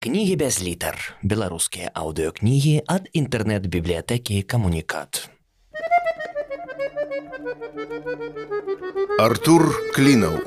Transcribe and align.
Кнігі 0.00 0.36
без 0.40 0.56
літар. 0.64 0.96
Беларускія 1.20 1.90
аўдыёкнігі 1.92 2.88
ад 2.88 3.12
інтэрнэт-бібліятэкі 3.12 4.40
камунікат. 4.48 5.28
Артур 9.20 9.68
Клінаў. 9.92 10.40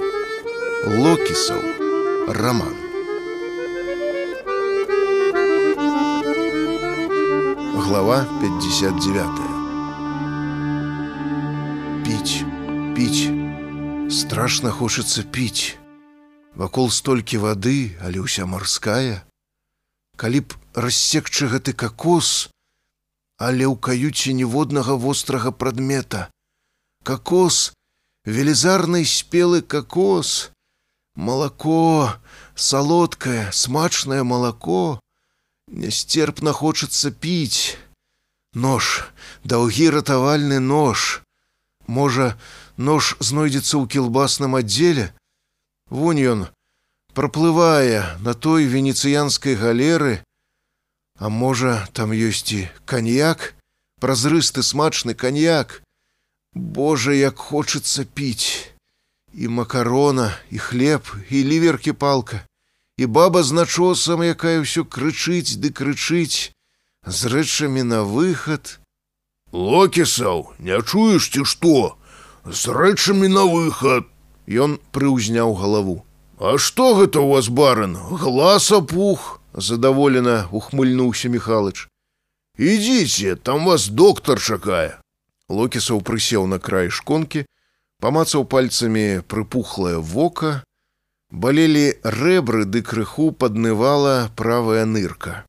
Локісаў. 0.90 1.62
Раман. 2.34 2.74
Глава 7.78 8.26
59. 8.42 9.38
Піць, 12.02 12.42
піць. 12.98 13.30
Страшна 14.10 14.74
хочацца 14.74 15.22
піць. 15.22 15.78
Вакол 16.58 16.90
столькі 16.90 17.38
вады, 17.46 17.94
але 18.02 18.18
ўся 18.18 18.50
марская 18.50 19.22
калі 20.18 20.40
б 20.48 20.58
рассекчы 20.74 21.48
гэты 21.52 21.74
кокос, 21.74 22.50
але 23.38 23.66
ў 23.68 23.76
каюце 23.78 24.34
ніводнага 24.34 24.96
вострага 24.96 25.52
прадмета. 25.52 26.30
Кокос, 27.04 27.74
велізарны 28.26 29.06
спелы 29.06 29.62
кокос, 29.62 30.52
малако, 31.16 32.20
салодкае, 32.56 33.52
смачнае 33.52 34.24
малако, 34.24 35.04
Нястерпна 35.68 36.52
хочацца 36.52 37.10
піць. 37.10 37.78
Нож, 38.54 39.10
даўгі 39.44 39.90
ратавальны 39.96 40.60
нож. 40.60 41.24
Можа, 41.88 42.38
нож 42.78 43.16
знойдзецца 43.20 43.80
ў 43.80 43.88
кілбасным 43.90 44.60
аддзеле. 44.60 45.10
Вунь 45.90 46.22
ён, 46.22 46.42
проплывае 47.14 48.18
на 48.20 48.34
той 48.34 48.66
венецыянскай 48.66 49.56
галеры, 49.56 50.24
А 51.20 51.30
можа, 51.30 51.88
там 51.94 52.12
ёсць 52.12 52.52
і 52.52 52.62
каньяк, 52.86 53.54
празрысты 54.02 54.64
смачны 54.64 55.14
каньяк. 55.14 55.84
Божа, 56.54 57.14
як 57.14 57.38
хочацца 57.38 58.04
піць. 58.04 58.74
І 59.34 59.48
макарона, 59.48 60.34
і 60.50 60.58
хлеб, 60.58 61.08
і 61.30 61.44
ліверкі 61.44 61.94
палка, 61.94 62.46
і 62.98 63.06
баба 63.06 63.44
з 63.44 63.52
начосам, 63.52 64.22
якая 64.22 64.62
ўсё 64.62 64.86
крычыць 64.86 65.58
ды 65.58 65.74
крычыць, 65.74 66.54
з 67.06 67.20
рэчамі 67.30 67.82
на 67.82 68.04
выхад. 68.04 68.78
Локісаў, 69.54 70.54
не 70.60 70.78
чуеш 70.82 71.30
ці 71.30 71.46
што? 71.46 71.98
З 72.46 72.74
рэчамі 72.74 73.30
на 73.30 73.46
выхад. 73.46 74.10
Ён 74.46 74.78
прыўзняў 74.92 75.54
галаву. 75.56 76.04
А 76.42 76.58
што 76.58 76.96
гэта 76.98 77.22
ў 77.22 77.38
вас 77.38 77.50
барын 77.50 77.94
глаз 78.18 78.72
апух 78.74 79.40
задаволена 79.54 80.50
ухмыльнуўся 80.52 81.30
Михалыч. 81.30 81.86
Ідзіце 82.58 83.36
там 83.36 83.66
вас 83.70 83.88
доктар 83.90 84.42
чакае 84.42 84.98
локісаў 85.50 86.02
прысеў 86.02 86.48
на 86.50 86.58
край 86.58 86.90
шконкі 86.90 87.46
памацаў 88.02 88.46
пальцамі 88.50 89.22
прыпухлае 89.30 89.98
вока 90.02 90.64
балелі 91.30 91.86
рэбры 92.04 92.66
ды 92.66 92.82
крыху 92.82 93.32
паднывала 93.32 94.30
правая 94.36 94.86
нырка. 94.86 95.46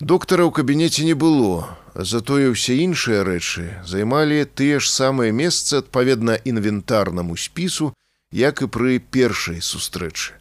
Доктара 0.00 0.42
ў 0.46 0.50
кабінеце 0.50 1.06
не 1.06 1.14
было 1.14 1.78
затое 1.94 2.50
ўсе 2.50 2.82
іншыя 2.82 3.22
рэчы 3.22 3.82
займалі 3.86 4.42
тыя 4.42 4.82
ж 4.82 4.90
самыя 4.90 5.30
месцы 5.30 5.78
адпаведна 5.82 6.34
інвентарнаму 6.42 7.38
спісу 7.38 7.94
як 8.34 8.66
і 8.66 8.66
пры 8.66 8.98
першай 8.98 9.62
сустрэчы. 9.62 10.34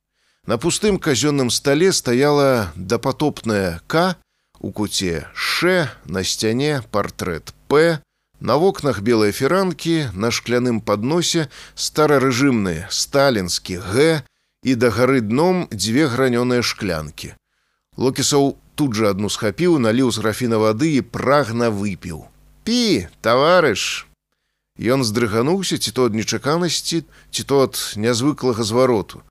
На 0.49 0.57
пустым 0.57 0.97
казённым 0.97 1.53
стале 1.53 1.93
стаяла 1.93 2.73
дапатопная 2.75 3.81
К, 3.87 4.17
у 4.59 4.71
куце 4.71 5.29
Ш, 5.33 5.87
на 6.05 6.23
сцяне 6.23 6.81
партрэт 6.91 7.53
П, 7.69 8.01
на 8.41 8.57
вокнах 8.57 8.99
белыя 8.99 9.31
фіранкі, 9.31 10.09
на 10.13 10.31
шкляным 10.31 10.81
падносе 10.81 11.47
старарэжымны 11.75 12.89
сталінскі 12.89 13.77
Г 13.77 14.25
і 14.63 14.75
да 14.75 14.89
гары 14.89 15.21
дном 15.21 15.69
дзве 15.71 16.09
гранёныя 16.09 16.65
шклянкі. 16.65 17.37
Локісаў 17.95 18.57
тут 18.75 18.97
жа 18.97 19.13
адну 19.13 19.29
схапіў, 19.29 19.77
наліў 19.77 20.11
з 20.11 20.17
графіна 20.17 20.57
вады 20.57 20.97
і 20.97 21.05
прагна 21.05 21.69
выпіў. 21.69 22.25
Пі, 22.65 23.07
таварыш, 23.21 24.07
Ён 24.83 25.03
здрыгануўся 25.07 25.79
ці 25.79 25.95
то 25.95 26.11
ад 26.11 26.15
нечаканасці, 26.19 27.05
ці 27.07 27.43
то 27.47 27.63
ад 27.63 27.79
нязвыклага 27.95 28.67
звароту. 28.67 29.23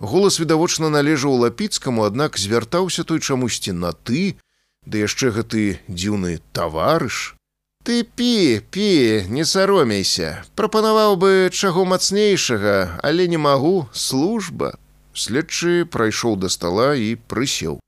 Голас 0.00 0.40
відавочна 0.40 0.88
належаў 0.88 1.36
лапіцкаму, 1.44 2.04
аднак 2.08 2.40
звяртаўся 2.40 3.04
той 3.04 3.20
чамусьці 3.20 3.76
на 3.76 3.92
ты, 3.92 4.40
ды 4.88 5.04
яшчэ 5.04 5.36
гэты 5.36 5.80
дзіўны 5.88 6.40
таварыш. 6.56 7.36
Ты 7.84 8.02
пі, 8.02 8.64
пі, 8.72 9.24
не 9.28 9.44
саромейся, 9.44 10.44
прапанаваў 10.56 11.16
бы 11.16 11.50
чаго 11.52 11.84
мацнейшага, 11.84 12.98
але 13.02 13.28
не 13.28 13.38
магу, 13.38 13.88
служба. 13.92 14.74
Следчы 15.14 15.84
прайшоў 15.84 16.36
да 16.36 16.48
стала 16.48 16.96
і 16.96 17.16
прысеў. 17.16 17.80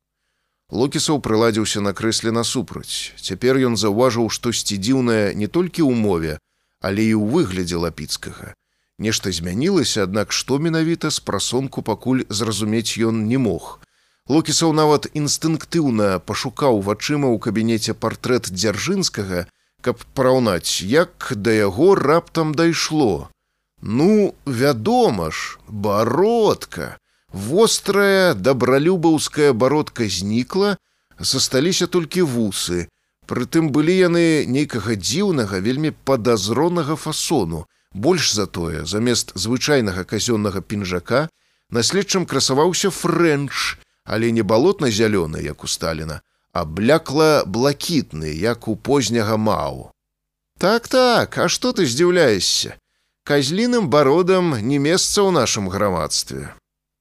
Локісаў 0.71 1.21
прыладзіўся 1.25 1.81
на 1.81 1.93
крэсле 1.97 2.33
насупраць. 2.37 3.17
Цяпер 3.17 3.57
ён 3.65 3.81
заўважыў 3.81 4.29
штосьці 4.29 4.77
дзіўнае 4.77 5.35
не 5.35 5.49
толькі 5.49 5.83
ў 5.83 5.93
мове, 5.97 6.39
але 6.81 7.05
і 7.11 7.15
ў 7.19 7.25
выглядзе 7.35 7.77
лапіцкага. 7.77 8.55
Нешта 8.99 9.31
змянілася, 9.33 10.03
аднак 10.05 10.33
што 10.33 10.59
менавіта 10.59 11.11
з 11.11 11.21
прасонку 11.23 11.83
пакуль 11.83 12.27
зразумець 12.29 12.99
ён 12.99 13.27
не 13.31 13.39
мог. 13.39 13.79
Локісаў 14.29 14.75
нават 14.77 15.07
інстынктыўна 15.15 16.19
пашукаў 16.19 16.83
вачыма 16.85 17.31
ў 17.31 17.39
кабінеце 17.39 17.95
партрэт 17.95 18.51
дзяржынскага, 18.53 19.47
каб 19.81 20.03
параўнаць, 20.19 20.83
як 20.83 21.33
да 21.37 21.55
яго 21.55 21.95
раптам 21.95 22.55
дайшло. 22.55 23.31
Ну, 23.81 24.35
вядома 24.45 25.31
ж, 25.31 25.59
бародка, 25.69 26.99
вострая 27.33 28.35
дабралюбаўская 28.35 29.53
бародка 29.53 30.09
знікла, 30.09 30.77
засталіся 31.19 31.87
толькі 31.87 32.23
вусы, 32.23 32.89
Прытым 33.29 33.69
былі 33.69 33.93
яны 33.93 34.49
нейкага 34.49 34.97
дзіўнага, 34.97 35.61
вельмі 35.61 35.93
падазронага 36.09 36.97
фасону. 36.97 37.67
Больш 37.93 38.33
за 38.33 38.47
тое, 38.47 38.85
замест 38.89 39.33
звычайнага 39.37 40.05
казённага 40.09 40.65
пінжака 40.65 41.29
на 41.71 41.83
следчым 41.85 42.25
красаваўся 42.25 42.89
фрэнч, 42.89 43.77
але 44.05 44.33
не 44.33 44.41
балотна-зялёны, 44.41 45.45
як 45.45 45.65
у 45.65 45.69
Сталіна, 45.69 46.21
а 46.53 46.65
блякла 46.65 47.45
блакітны, 47.45 48.33
як 48.33 48.69
у 48.69 48.77
позняга 48.77 49.37
мау. 49.37 49.93
Так 50.59 50.89
так, 50.89 51.37
а 51.39 51.49
што 51.49 51.73
ты 51.73 51.85
здзіўляешся? 51.85 52.81
Казліным 53.29 53.93
бародам 53.93 54.57
не 54.57 54.81
месца 54.81 55.21
ў 55.21 55.37
нашым 55.37 55.69
грамадстве. 55.69 56.57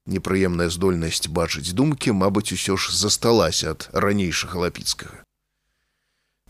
Непрыемная 0.07 0.67
здольнасць 0.67 1.31
бачыць 1.31 1.71
думкі, 1.71 2.11
мабыць, 2.11 2.51
усё 2.51 2.75
ж 2.75 2.91
засталася 2.91 3.71
ад 3.71 3.87
ранейшага 3.95 4.67
лапіцкага. 4.67 5.26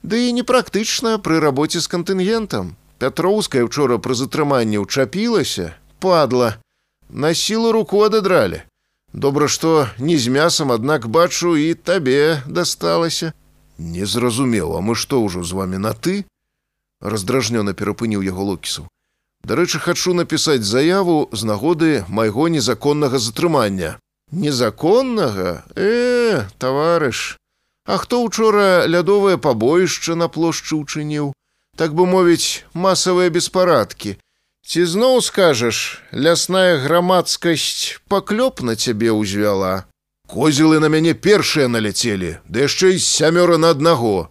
Ды 0.04 0.30
і 0.30 0.34
непрактычна 0.38 1.18
пры 1.18 1.40
рабоце 1.40 1.82
з 1.82 1.88
кантынгентам. 1.88 2.76
Пятроўская 2.98 3.64
учора 3.64 3.98
пры 3.98 4.18
затрыманні 4.18 4.82
ўчапілася, 4.82 5.74
падла. 6.00 6.58
На 7.10 7.34
сілу 7.34 7.72
руку 7.72 8.02
ададралі. 8.02 8.62
Добра, 9.14 9.48
што 9.48 9.88
не 9.98 10.18
з 10.18 10.28
мясам, 10.28 10.72
аднак 10.72 11.08
бачу 11.08 11.56
і 11.56 11.74
табе 11.74 12.42
дасталася. 12.48 13.34
Не 13.78 14.06
зразумеў, 14.06 14.76
а 14.78 14.82
мы 14.82 14.96
што 14.96 15.22
ўжо 15.22 15.44
з 15.44 15.54
вами 15.54 15.78
на 15.78 15.94
ты? 15.94 16.26
Раздражнёна 17.02 17.74
перапыніў 17.74 18.26
яго 18.26 18.44
локісу. 18.54 18.88
Дарэчы, 19.46 19.80
хачу 19.80 20.14
напісаць 20.18 20.66
заяву 20.66 21.30
з 21.32 21.46
нагоды 21.46 22.04
майго 22.10 22.50
незаконнага 22.50 23.22
затрымання. 23.22 23.98
Незаконнага? 24.32 25.64
Э, 25.78 26.50
таварыш, 26.58 27.38
А 27.88 27.98
хто 27.98 28.22
учора 28.22 28.86
лядовае 28.86 29.38
пабоішча 29.40 30.20
на 30.20 30.28
плошчы 30.28 30.76
ўчыніў, 30.76 31.32
так 31.80 31.96
бы 31.96 32.04
мовіць, 32.06 32.68
масавыя 32.76 33.32
беспарадкі. 33.32 34.20
Ці 34.68 34.82
зноў 34.84 35.24
скажаш, 35.24 36.04
лясная 36.12 36.84
грамадскасць 36.84 38.04
паклёп 38.12 38.60
на 38.60 38.76
цябе 38.76 39.16
ўзвяла. 39.16 39.88
Козелы 40.28 40.84
на 40.84 40.92
мяне 40.92 41.16
першыя 41.16 41.72
наляцелі, 41.72 42.44
ды 42.44 42.68
яшчэ 42.68 43.00
і 43.00 43.00
сямёра 43.00 43.56
на 43.56 43.72
аднаго. 43.72 44.28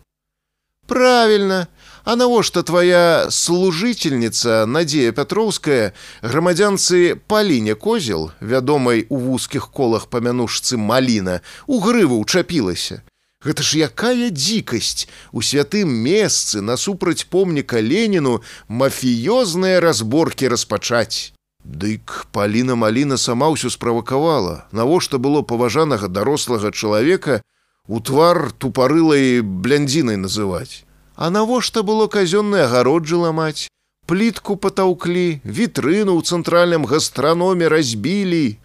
Правільна, 0.84 1.66
А 2.06 2.14
навошта 2.14 2.62
твоя 2.62 3.26
служительница 3.30 4.64
Надзея 4.64 5.10
Пятроўская 5.10 5.92
грамадзянцы 6.22 7.16
Паліне 7.26 7.74
козел, 7.74 8.30
вядомай 8.38 9.06
у 9.08 9.16
вузкіх 9.16 9.72
колах 9.74 10.06
памянушцы 10.06 10.78
Маліна, 10.78 11.40
у 11.66 11.80
грыву 11.82 12.22
ўчапілася. 12.22 13.02
Гэта 13.46 13.62
ж 13.62 13.86
якая 13.86 14.34
дзікасць 14.34 15.06
у 15.30 15.38
святым 15.38 15.86
месцы 15.86 16.58
насупраць 16.58 17.30
помніка 17.30 17.78
Леніну 17.78 18.40
мафіёзныя 18.66 19.78
разборкі 19.78 20.50
распачаць. 20.50 21.30
Дык 21.62 22.26
паліна 22.34 22.74
маліна 22.74 23.18
сама 23.18 23.50
ўсё 23.54 23.70
справакавала, 23.70 24.66
навошта 24.72 25.22
было 25.22 25.46
паважанага 25.46 26.10
дарослага 26.10 26.74
чалавека 26.74 27.38
у 27.86 28.02
твар 28.02 28.50
тупарылай 28.50 29.46
бляндзінай 29.46 30.18
называць. 30.18 30.82
А 31.14 31.30
навошта 31.30 31.86
было 31.86 32.10
казённае 32.10 32.66
агароджы 32.66 33.14
ламаць, 33.14 33.70
плітку 34.10 34.58
патаўклі, 34.58 35.38
вітрыну 35.46 36.18
ў 36.18 36.22
цэнтральным 36.26 36.82
гастраноме 36.82 37.70
разбілі. 37.70 38.58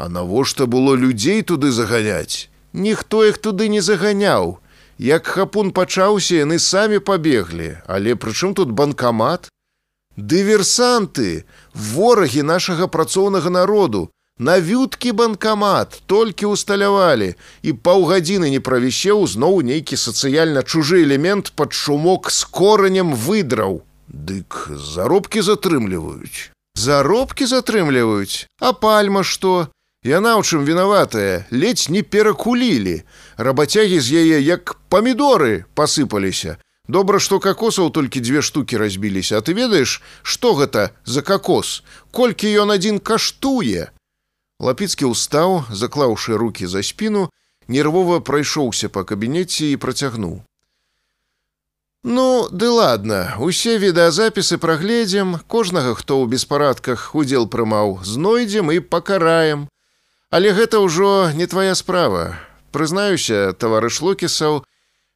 А 0.00 0.08
навошта 0.08 0.64
было 0.64 0.96
людзей 0.96 1.44
туды 1.44 1.76
заганяць? 1.76 2.48
Ніхто 2.74 3.24
іх 3.24 3.38
туды 3.38 3.70
не 3.70 3.80
заганяў. 3.80 4.58
Як 4.98 5.26
хапун 5.26 5.70
пачаўся, 5.70 6.42
яны 6.42 6.58
самі 6.58 6.98
пабеглі, 6.98 7.78
але 7.86 8.14
прычым 8.14 8.54
тут 8.54 8.70
банкамат? 8.70 9.48
Дыверсанты, 10.16 11.46
ворагі 11.74 12.42
нашага 12.42 12.86
працоўнага 12.86 13.50
народу, 13.50 14.10
навюткі 14.38 15.12
банкамат 15.12 16.02
толькі 16.06 16.46
усталявалі 16.50 17.34
і 17.62 17.72
паўгадзіны 17.72 18.50
не 18.50 18.60
правісеў 18.60 19.26
зноў 19.26 19.62
нейкі 19.62 19.98
сацыяльна 19.98 20.62
чужы 20.62 21.02
элемент 21.06 21.54
пад 21.54 21.72
шумок 21.72 22.30
з 22.30 22.42
коранем 22.44 23.14
выдраў. 23.14 23.82
Дык 24.08 24.70
заробкі 24.74 25.42
затрымліваюць. 25.42 26.50
Заробкі 26.74 27.46
затрымліваюць, 27.46 28.46
а 28.58 28.72
пальма 28.74 29.22
што? 29.22 29.70
Яна 30.04 30.36
ў 30.36 30.44
чым 30.44 30.68
вінаватая, 30.68 31.48
ледзь 31.48 31.88
не 31.88 32.04
перакулілі. 32.04 33.08
Рабацягі 33.40 33.96
з 34.04 34.20
яе 34.20 34.38
як 34.44 34.76
памідоры 34.92 35.64
пасыпаліся. 35.72 36.60
Добра, 36.84 37.16
што 37.16 37.40
какосаў 37.40 37.88
толькі 37.88 38.20
дзве 38.20 38.44
штукі 38.44 38.76
разбіліся, 38.76 39.40
А 39.40 39.40
ты 39.40 39.56
ведаеш, 39.56 40.02
што 40.22 40.52
гэта 40.52 40.92
за 41.08 41.22
какос, 41.24 41.82
колькі 42.12 42.52
ён 42.52 42.76
адзін 42.76 43.00
каштуе. 43.00 43.88
Лапіцкі 44.60 45.08
ўстаў, 45.08 45.64
заклаўшы 45.72 46.36
руки 46.36 46.68
за 46.68 46.84
спіну, 46.84 47.32
нервова 47.68 48.20
прайшоўся 48.20 48.92
па 48.92 49.08
кабінеце 49.08 49.72
і 49.72 49.80
працягнуў. 49.80 50.44
Ну, 52.04 52.48
ды 52.52 52.68
ладно, 52.68 53.32
усе 53.40 53.80
відэазапісы 53.80 54.60
прагледзем, 54.60 55.40
кожнага, 55.48 55.96
хто 55.96 56.20
ў 56.20 56.28
беспарадках 56.28 57.16
удзел 57.16 57.48
прымаў, 57.48 58.04
знойдзем 58.04 58.68
і 58.68 58.84
пакараем. 58.84 59.72
Але 60.34 60.50
гэта 60.50 60.82
ўжо 60.82 61.30
не 61.30 61.46
твая 61.46 61.78
справа. 61.78 62.34
Прызнаюся, 62.74 63.54
таварыш 63.54 64.00
Локісаў, 64.02 64.64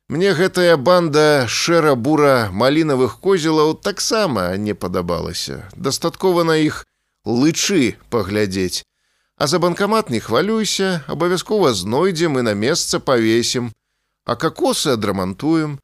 мне 0.06 0.30
гэтая 0.30 0.76
банда 0.78 1.50
шэра-бура 1.50 2.54
малінавых 2.54 3.18
козелаў 3.18 3.74
таксама 3.74 4.54
не 4.54 4.78
падабалася. 4.78 5.66
Дастаткова 5.74 6.46
на 6.46 6.54
іх 6.62 6.86
лычы 7.26 7.98
паглядзець. 8.14 8.86
А 9.34 9.50
за 9.50 9.58
банкамат 9.58 10.14
не 10.14 10.22
хвалюйся, 10.22 11.02
абавязкова 11.10 11.74
знойдзем 11.74 12.38
і 12.38 12.46
на 12.46 12.54
месца 12.54 13.02
павесім, 13.02 13.74
а 14.22 14.38
какосы 14.38 14.94
адрамантуем. 14.94 15.80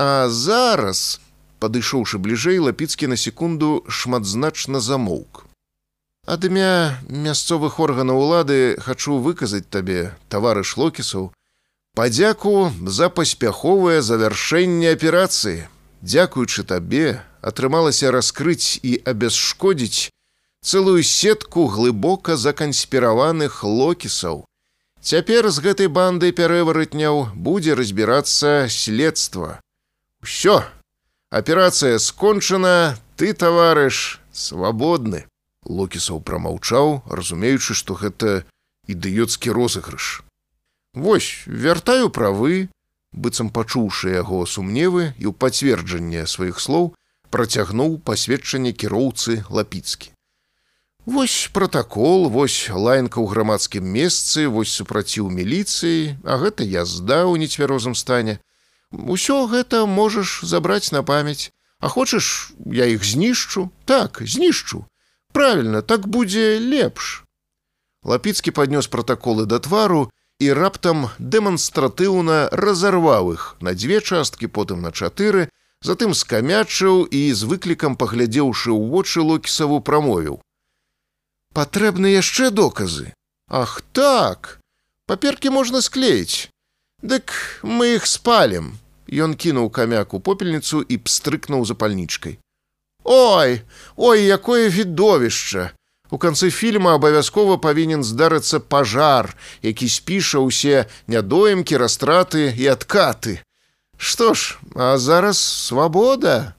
А 0.00 0.32
зараз, 0.32 1.20
падышоўшы 1.60 2.16
бліжэй, 2.16 2.56
лапіцкі 2.64 3.12
на 3.12 3.20
секунду 3.20 3.84
шматзначна 3.92 4.80
замоўк. 4.80 5.49
Ад 6.26 6.44
імя 6.44 7.00
мясцовых 7.08 7.80
органаў 7.80 8.20
улады 8.20 8.76
хачу 8.84 9.18
выказаць 9.24 9.68
табе, 9.72 10.12
таварыш 10.28 10.76
локісаў, 10.76 11.32
падзяку 11.96 12.72
за 12.86 13.08
паспяховае 13.08 14.02
завяршэнне 14.02 14.92
аперацыі. 14.92 15.68
Дзякуючы 16.00 16.64
табе 16.64 17.20
атрымалася 17.40 18.12
раскрыць 18.12 18.80
і 18.82 19.00
абясшкодзіць 19.04 20.12
цэлую 20.64 21.02
сетку 21.02 21.66
глыбока 21.66 22.36
заканспіраваных 22.36 23.64
локісаў. 23.64 24.44
Цяпер 25.00 25.48
з 25.48 25.64
гэтай 25.64 25.88
бандай 25.88 26.36
пярэваратняў 26.36 27.32
будзе 27.32 27.72
разбірацца 27.72 28.68
следства. 28.68 29.60
Усё, 30.20 30.60
аперацыя 31.32 31.96
скончана, 31.96 33.00
ты, 33.16 33.32
таварыш, 33.32 34.20
свабодны. 34.32 35.24
Локісаў 35.66 36.20
прамаўчаў, 36.24 37.02
разумеючы, 37.06 37.74
што 37.74 37.94
гэта 37.94 38.44
ідыёцкі 38.88 39.52
розыгрыш. 39.52 40.22
Вось 40.94 41.44
вяртаю 41.46 42.10
правы, 42.10 42.68
быццам 43.12 43.50
пачуўшы 43.50 44.16
яго 44.16 44.46
сумневы 44.46 45.12
і 45.18 45.30
ў 45.30 45.32
пацверджанне 45.36 46.26
сваіх 46.26 46.58
слоў 46.58 46.94
працягнуў 47.30 48.00
пасведчанне 48.02 48.72
кіроўцы 48.72 49.44
лапіцкі. 49.50 50.10
Вось 51.06 51.48
протакол, 51.52 52.28
вось 52.28 52.68
лайнка 52.68 53.20
ў 53.20 53.26
грамадскім 53.30 53.84
месцы, 53.84 54.48
вось 54.48 54.74
супраціў 54.74 55.30
міліцыі, 55.30 56.18
а 56.24 56.36
гэта 56.42 56.66
язда 56.66 57.24
ў 57.28 57.38
нецвярозым 57.38 57.94
стане. 57.94 58.40
Усё 58.90 59.46
гэта 59.46 59.86
можаш 59.86 60.42
забраць 60.42 60.90
на 60.90 61.02
памяць, 61.06 61.52
А 61.80 61.88
хочаш, 61.88 62.52
я 62.66 62.84
іх 62.84 63.04
знішчу, 63.04 63.70
так, 63.84 64.20
знішчу, 64.20 64.84
правильно 65.32 65.82
так 65.82 66.08
будзе 66.08 66.58
лепш 66.58 67.24
лапіцкі 68.04 68.50
паднёс 68.56 68.88
пратаколы 68.88 69.46
да 69.46 69.58
твару 69.58 70.10
і 70.40 70.52
раптам 70.56 71.08
дэманстратыўна 71.18 72.48
разарваў 72.52 73.32
іх 73.36 73.56
на 73.60 73.74
дзве 73.74 74.00
часткі 74.00 74.48
потым 74.48 74.80
на 74.86 74.92
чатыры 74.92 75.48
затым 75.84 76.14
скамячыў 76.14 77.04
і 77.08 77.22
з 77.32 77.50
выклікам 77.50 77.96
паглядзеўшы 77.96 78.72
ў 78.72 78.82
вочы 78.94 79.20
локісаву 79.20 79.80
прамовіў 79.80 80.40
патрэбны 81.52 82.14
яшчэ 82.14 82.50
доказы? 82.50 83.12
Ах 83.48 83.82
так! 83.92 84.60
Паперкі 85.06 85.50
можна 85.50 85.82
склеіць 85.82 86.48
дык 87.02 87.34
мы 87.62 87.96
іх 87.98 88.06
спалім 88.06 88.76
Ён 89.10 89.34
кінуў 89.34 89.70
камяку 89.74 90.20
попельніцу 90.22 90.80
і 90.86 90.96
пстрыкнуў 91.02 91.64
запальнічкай 91.66 92.38
Ой, 93.04 93.62
ой, 93.96 94.24
якое 94.24 94.68
відовішча! 94.68 95.70
У 96.10 96.18
канцы 96.18 96.50
фільма 96.50 96.94
абавязкова 96.98 97.56
павінен 97.62 98.02
здарыцца 98.02 98.58
пажар, 98.58 99.30
які 99.62 99.86
спіша 99.88 100.42
ўсе 100.42 100.90
нядоемкі, 101.06 101.78
растраты 101.78 102.50
і 102.50 102.66
адкаты. 102.66 103.38
Што 103.96 104.34
ж, 104.34 104.58
а 104.74 104.98
зараз 104.98 105.38
свабода. 105.38 106.58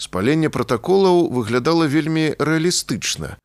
Спаленне 0.00 0.48
пратаколаў 0.48 1.28
выглядала 1.28 1.84
вельмі 1.84 2.32
рэалістычна. 2.40 3.36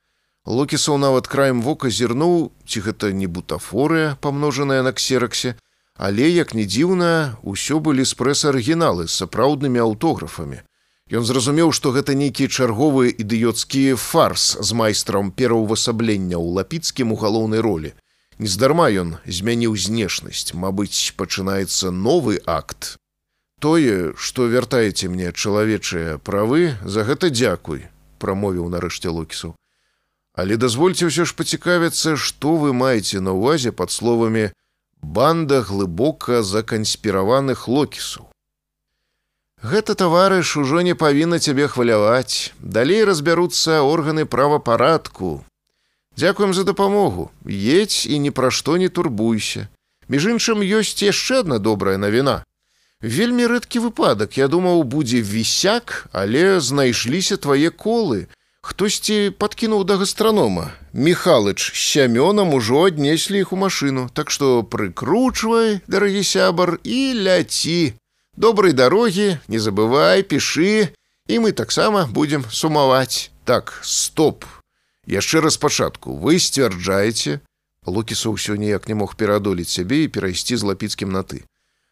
Локісаў 0.48 0.98
нават 0.98 1.28
краем 1.28 1.62
вока 1.62 1.92
зірнуў, 1.92 2.56
ці 2.64 2.80
гэта 2.88 3.12
не 3.12 3.28
бутафорыя, 3.28 4.16
памножаная 4.24 4.82
на 4.88 4.96
ксераксе, 4.96 5.60
але, 6.00 6.32
як 6.32 6.56
не 6.56 6.64
дзіўна, 6.64 7.36
усё 7.44 7.84
былі 7.84 8.08
спрэс-арыгіналы 8.08 9.12
з 9.12 9.20
сапраўднымі 9.20 9.84
аўтографамі. 9.84 10.63
Ён 11.10 11.25
зразумеў, 11.25 11.74
што 11.74 11.89
гэта 11.89 12.13
нейкі 12.13 12.46
чарговы 12.46 13.10
ідыёцкі 13.10 13.98
фарс 13.98 14.62
з 14.62 14.70
майстрам 14.78 15.34
пераўвасаблення 15.34 16.38
ў 16.38 16.62
лапіцкім 16.62 17.13
у 17.13 17.18
галоўнай 17.18 17.66
ролі. 17.66 17.98
Нездарма 18.38 18.94
ён 18.94 19.18
змяніў 19.25 19.74
знешнасць, 19.74 20.54
Мабыць, 20.54 21.18
пачынаецца 21.18 21.89
новы 21.89 22.38
акт. 22.46 23.01
Тое, 23.60 24.13
што 24.16 24.46
вяртаеце 24.54 25.10
мне 25.10 25.34
чалавечыя 25.34 26.22
правы, 26.22 26.78
за 26.86 27.04
гэта 27.10 27.34
дзякуй, 27.34 27.89
прамовіў 28.22 28.70
нарэшце 28.70 29.10
локісу. 29.10 29.58
Але 30.38 30.62
дазвольце 30.62 31.10
ўсё 31.10 31.25
ж 31.25 31.34
пацікавіцца, 31.34 32.16
што 32.16 32.56
вы 32.62 32.72
маеце 32.72 33.18
на 33.20 33.34
ўвазе 33.34 33.74
пад 33.74 33.89
словамі 33.89 34.54
банда 35.01 35.66
глыбока 35.66 36.46
заканспіраваных 36.46 37.68
локісаў. 37.68 38.28
Гэта 39.62 39.92
таварыш 39.96 40.56
ужо 40.56 40.80
не 40.88 40.96
павінна 40.96 41.38
цябе 41.39 41.68
хваляваць. 41.68 42.56
Далей 42.63 43.04
разбяруцца 43.04 43.84
органы 43.84 44.24
правапарадку. 44.25 45.44
Дзякуем 46.16 46.54
за 46.54 46.63
дапамогу. 46.63 47.32
Едзь 47.44 48.08
і 48.08 48.20
ні 48.24 48.32
пра 48.32 48.51
што 48.56 48.78
не 48.80 48.88
турбуйся. 48.88 49.68
Між 50.08 50.32
іншым 50.32 50.63
ёсць 50.63 51.04
яшчэ 51.04 51.44
адна 51.44 51.60
добрая 51.60 52.00
навіна. 52.00 52.48
Вельмі 53.04 53.51
рэдкі 53.51 53.84
выпадак, 53.84 54.39
я 54.39 54.48
думаў, 54.48 54.84
будзе 54.84 55.20
вісяк, 55.20 56.08
але 56.12 56.60
знайшліся 56.63 57.36
твае 57.36 57.70
колы. 57.70 58.32
Хтосьці 58.63 59.36
падкінуў 59.36 59.84
да 59.84 60.00
гастранома. 60.00 60.72
Михалыч 60.96 61.60
з 61.60 61.80
сямёнам 61.84 62.56
ужо 62.56 62.88
аднеслі 62.88 63.44
іх 63.44 63.51
у 63.51 63.60
машыну, 63.60 64.08
Так 64.16 64.32
што 64.32 64.63
прыкручвай, 64.63 65.84
дарагі 65.88 66.24
сябар 66.24 66.80
і 66.84 67.28
ляці 67.28 67.99
добрай 68.39 68.72
дарогі 68.72 69.36
не 69.51 69.60
забывай 69.60 70.24
пішы 70.24 70.96
і 71.27 71.36
мы 71.43 71.51
таксама 71.51 72.08
будзем 72.08 72.48
сумаваць 72.48 73.29
так 73.43 73.75
стоп. 73.84 74.48
Яшчэ 75.05 75.43
раз 75.43 75.58
пачатку. 75.58 76.15
Вы 76.15 76.39
сцвярджаеце. 76.39 77.43
Лукіса 77.86 78.31
ўсё 78.31 78.55
ніяк 78.55 78.88
не 78.88 78.96
мог 78.96 79.19
пераадолець 79.19 79.69
сябе 79.69 80.08
і 80.08 80.12
перайсці 80.13 80.55
з 80.55 80.63
лапіцкім 80.63 81.12
на 81.12 81.24
ты 81.24 81.43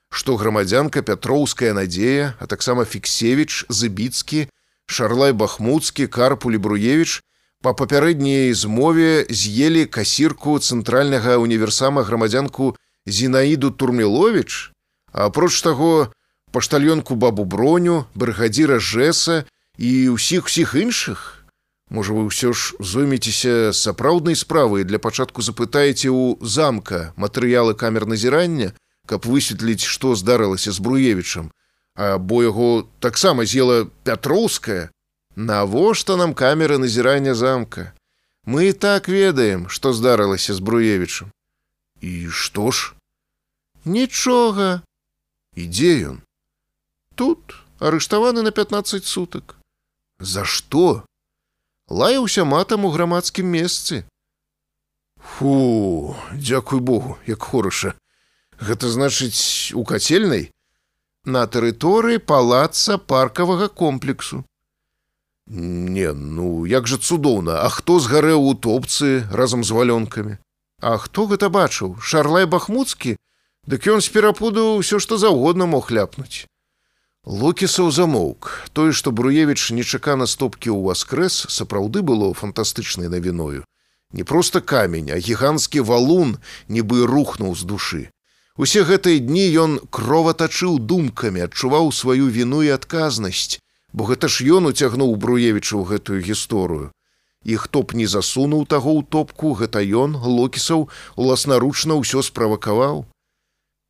што 0.07 0.39
грамадзянка 0.39 1.03
пятроўская 1.03 1.73
надзея 1.75 2.35
а 2.39 2.47
таксама 2.47 2.85
фіксевіч 2.85 3.67
забіцкі 3.67 4.47
шарлай 4.87 5.33
бахмуцкі 5.33 6.07
карпулі 6.07 6.57
бруевич 6.63 7.23
па 7.59 7.73
папярэдняй 7.73 8.53
змове 8.53 9.27
з'елі 9.29 9.83
касірку 9.85 10.59
цэнтральнага 10.59 11.37
універсама 11.43 12.03
грамадзянку 12.07 12.75
зінаіду 13.05 13.71
турмілович 13.71 14.71
апроч 15.11 15.59
таго 15.61 16.13
паштальёнку 16.51 17.15
бабу 17.15 17.45
броню 17.45 18.05
брыгадзіра 18.15 18.79
жэса 18.79 19.45
і 19.77 19.91
ўсіх 20.15 20.47
усіх 20.47 20.75
іншых? 20.75 21.45
Можа 21.89 22.11
вы 22.11 22.27
ўсё 22.27 22.51
ж 22.51 22.75
зоймецеся 22.83 23.71
сапраўднай 23.71 24.35
справай 24.35 24.83
для 24.83 24.99
пачатку 24.99 25.39
запытаеце 25.39 26.11
ў 26.11 26.35
замка 26.43 27.15
матэрыялы 27.15 27.79
камер 27.79 28.07
назірання 28.07 28.75
каб 29.07 29.23
высветліць 29.23 29.87
што 29.87 30.15
здарылася 30.19 30.75
з 30.75 30.83
бруевічам. 30.83 31.51
Або 31.95 32.43
яго 32.43 32.91
таксама 32.99 33.47
з'ела 33.47 33.87
пятроўская? 34.03 34.91
Навошта 35.35 36.17
нам 36.19 36.35
камеры 36.35 36.77
назірання 36.77 37.33
замка? 37.33 37.95
Мы 38.43 38.69
і 38.69 38.73
так 38.73 39.07
ведаем 39.07 39.71
што 39.71 39.95
здарылася 39.95 40.53
з 40.53 40.59
бруевічам. 40.59 41.31
І 42.03 42.27
што 42.27 42.71
ж? 42.71 42.93
Нічога. 43.85 44.83
Ідзе 45.55 46.11
ён 46.11 46.26
тут 47.17 47.55
арыштаваны 47.79 48.41
на 48.41 48.51
15 48.51 49.05
сутак. 49.05 49.57
За 50.19 50.45
што? 50.45 51.05
Лаяўся 51.89 52.45
матам 52.45 52.85
у 52.85 52.91
грамадскім 52.91 53.47
месцы. 53.47 54.03
Фу 55.17 56.15
дзякуй 56.33 56.79
богу 56.79 57.17
як 57.27 57.43
хораша. 57.43 57.93
Гэта 58.59 58.89
значыць 58.89 59.73
у 59.73 59.83
кацельнай? 59.83 60.51
На 61.25 61.45
тэрыторыі 61.45 62.19
палаца 62.19 62.97
паркавага 62.97 63.67
комплексу. 63.67 64.43
Не 65.47 66.11
ну 66.13 66.65
як 66.65 66.87
жа 66.87 66.97
цудоўна 66.97 67.61
а 67.63 67.69
хто 67.69 67.99
згарэў 68.03 68.43
у 68.51 68.53
топцы 68.53 69.23
разам 69.31 69.63
з 69.63 69.71
валёнкамі? 69.71 70.37
А 70.81 70.97
хто 70.97 71.25
гэта 71.27 71.49
бачыў? 71.49 71.95
Шарлай 72.01 72.45
бахмуцкі? 72.45 73.15
Дык 73.67 73.87
ён 73.87 74.01
з 74.01 74.11
перапуду 74.11 74.75
ўсё 74.79 74.99
што 74.99 75.17
заўгодна 75.17 75.65
мог 75.65 75.91
ляпнуць 75.91 76.47
локісаў 77.27 77.91
замоўк. 77.91 78.71
Тое 78.71 78.95
што 78.95 79.11
бруевіч 79.11 79.71
нечакана 79.75 80.25
стопкі 80.25 80.71
ў 80.71 80.79
воскрэс 80.87 81.51
сапраўды 81.51 82.01
было 82.01 82.31
фантастычнай 82.33 83.11
навіною. 83.11 83.67
Не 84.15 84.23
проста 84.23 84.61
камень 84.61 85.11
а 85.11 85.19
гіганцкі 85.19 85.83
валун 85.83 86.37
нібы 86.71 87.03
рухнуў 87.03 87.55
з 87.55 87.67
душы. 87.67 88.03
Усе 88.55 88.87
гэтыя 88.87 89.19
дні 89.19 89.45
ён 89.59 89.71
кроватачыў 89.91 90.79
думкамі 90.79 91.43
адчуваў 91.51 91.91
сваю 91.91 92.31
віну 92.31 92.63
і 92.63 92.71
адказнасць 92.79 93.59
бо 93.91 94.07
гэта 94.07 94.31
ж 94.31 94.47
ён 94.47 94.71
уцягнуў 94.71 95.15
бруевіча 95.19 95.75
ў 95.75 95.83
гэтую 95.83 96.19
гісторыю. 96.23 96.91
І 97.43 97.55
хто 97.59 97.83
б 97.83 97.95
не 97.99 98.07
засунуў 98.07 98.63
таго 98.71 98.95
ў 98.95 99.03
топку 99.03 99.51
гэта 99.51 99.83
ён 99.83 100.15
локісаў 100.15 100.87
уласнаручна 101.15 101.99
ўсё 101.99 102.23
справакаваў. 102.23 103.03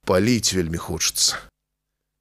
Паліць 0.09 0.53
вельмі 0.57 0.81
хочацца 0.81 1.46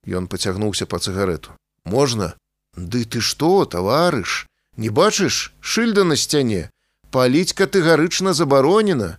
Ён 0.07 0.27
пацягнуўся 0.27 0.87
па 0.87 0.99
цыгарету. 0.99 1.53
Можна? 1.85 2.35
Ды 2.77 3.05
ты 3.05 3.21
што, 3.21 3.65
таварыш, 3.65 4.47
Не 4.77 4.91
бачыш 4.91 5.53
шыльда 5.61 6.05
на 6.05 6.17
сцяне, 6.21 6.69
паліць 7.11 7.57
катэгарычна 7.57 8.35
забаронена. 8.37 9.17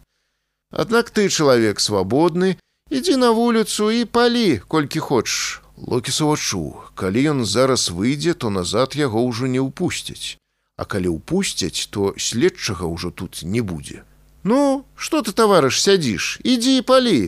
Аднак 0.70 1.10
ты 1.10 1.30
чалавек 1.30 1.82
свабодны, 1.82 2.58
ідзі 2.94 3.18
на 3.18 3.32
вуліцу 3.34 3.90
і 3.90 4.06
палі, 4.06 4.62
колькі 4.68 5.02
хочаш. 5.02 5.66
Локісаў 5.78 6.34
адчуў, 6.34 6.68
калі 6.98 7.22
ён 7.34 7.40
зараз 7.46 7.90
выйдзе, 7.90 8.34
то 8.34 8.50
назад 8.54 8.94
яго 8.98 9.22
ўжо 9.26 9.50
не 9.50 9.62
ўпусцяць. 9.62 10.38
А 10.78 10.86
калі 10.86 11.18
ўпусцяць, 11.18 11.90
то 11.90 12.14
следчага 12.18 12.86
ўжо 12.86 13.10
тут 13.10 13.42
не 13.42 13.62
будзе. 13.62 14.06
Ну, 14.44 14.86
што 14.96 15.22
ты 15.26 15.34
таварыш 15.34 15.82
сядзіш, 15.82 16.42
ідзі 16.46 16.78
і 16.78 16.86
палі, 16.86 17.20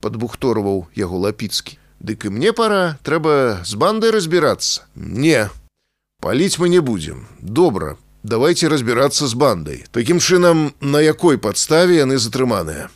падбухторваў 0.00 0.88
яго 0.96 1.20
лапіцкі. 1.28 1.76
Дык 2.04 2.26
і 2.28 2.30
мне 2.36 2.52
пора 2.52 2.98
трэба 3.00 3.64
з 3.64 3.80
бандай 3.80 4.10
разбірацца 4.12 4.84
не 4.94 5.48
паліць 6.20 6.60
мы 6.60 6.68
не 6.68 6.82
будзем 6.84 7.22
добра 7.40 7.96
давайте 8.20 8.68
разбірацца 8.68 9.24
з 9.24 9.38
бандай 9.40 9.78
такім 9.88 10.20
чынам 10.20 10.60
на 10.84 11.00
якой 11.00 11.40
падставе 11.40 11.96
яны 11.96 12.20
затрыманыя? 12.20 12.90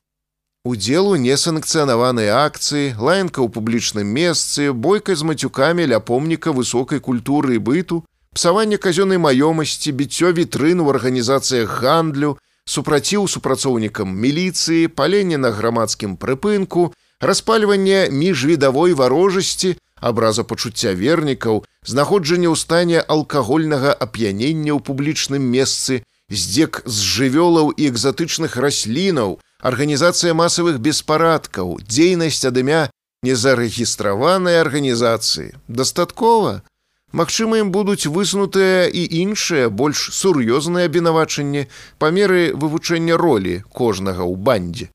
Удзелу 0.69 1.17
несанкцыянаваныя 1.25 2.37
акцыі 2.45 3.01
лаянка 3.01 3.41
ў 3.41 3.49
публічным 3.49 4.13
месцы 4.13 4.77
бойка 4.77 5.17
з 5.17 5.25
мацюкамі 5.25 5.89
ля 5.89 6.05
помніка 6.05 6.53
высокай 6.53 7.01
культуры 7.01 7.57
і 7.57 7.65
быту 7.65 8.05
псаванне 8.37 8.77
казённай 8.77 9.17
маёмасці 9.17 9.97
біццё 9.97 10.37
вітрын 10.37 10.85
у 10.85 10.93
арганізацыях 10.93 11.81
гандлю 11.81 12.37
супраціў 12.69 13.25
супрацоўнікам 13.25 14.13
міліцыі 14.13 14.93
паленне 14.93 15.41
на 15.41 15.57
грамадскім 15.57 16.21
прыпынку 16.21 16.91
распальванне 17.21 18.09
міжвідавой 18.11 18.93
варожасці, 18.93 19.77
абраза 20.01 20.45
пачуцця 20.45 20.95
вернікаў, 20.95 21.65
знаходжанне 21.85 22.49
ў 22.49 22.57
стане 22.57 22.99
алкагольнага 23.03 23.93
ап'янення 23.93 24.77
ў 24.77 24.81
публічным 24.81 25.43
месцы, 25.43 26.05
здзек 26.31 26.83
з 26.87 26.97
жывёлаў 27.03 27.75
і 27.75 27.89
экзатычных 27.91 28.57
раслінаў, 28.57 29.39
арганізацыя 29.61 30.35
масавых 30.35 30.79
беспарадкаў, 30.79 31.81
дзейнасць 31.83 32.45
ад 32.45 32.59
імя 32.63 32.83
незарэгістраванай 33.23 34.61
арганізацыі. 34.61 35.59
Дастаткова. 35.69 36.63
Магчыма, 37.11 37.59
ім 37.65 37.73
будуць 37.73 38.07
высунутыя 38.07 38.87
і 38.87 39.03
іншыя 39.25 39.73
больш 39.73 40.13
сур'ёзныя 40.13 40.87
абвінавачанні 40.87 41.67
па 41.99 42.13
меры 42.13 42.53
вывучэння 42.53 43.17
ролі 43.17 43.65
кожнага 43.73 44.23
ў 44.29 44.37
бандзе. 44.37 44.93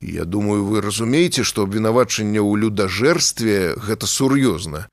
Я 0.00 0.24
думаю, 0.24 0.64
вы 0.64 0.80
разумееце, 0.80 1.42
што 1.42 1.66
абвінавачанне 1.66 2.38
ў 2.38 2.62
людажэрстве 2.62 3.74
гэта 3.74 4.06
сур'ёзна. 4.06 4.86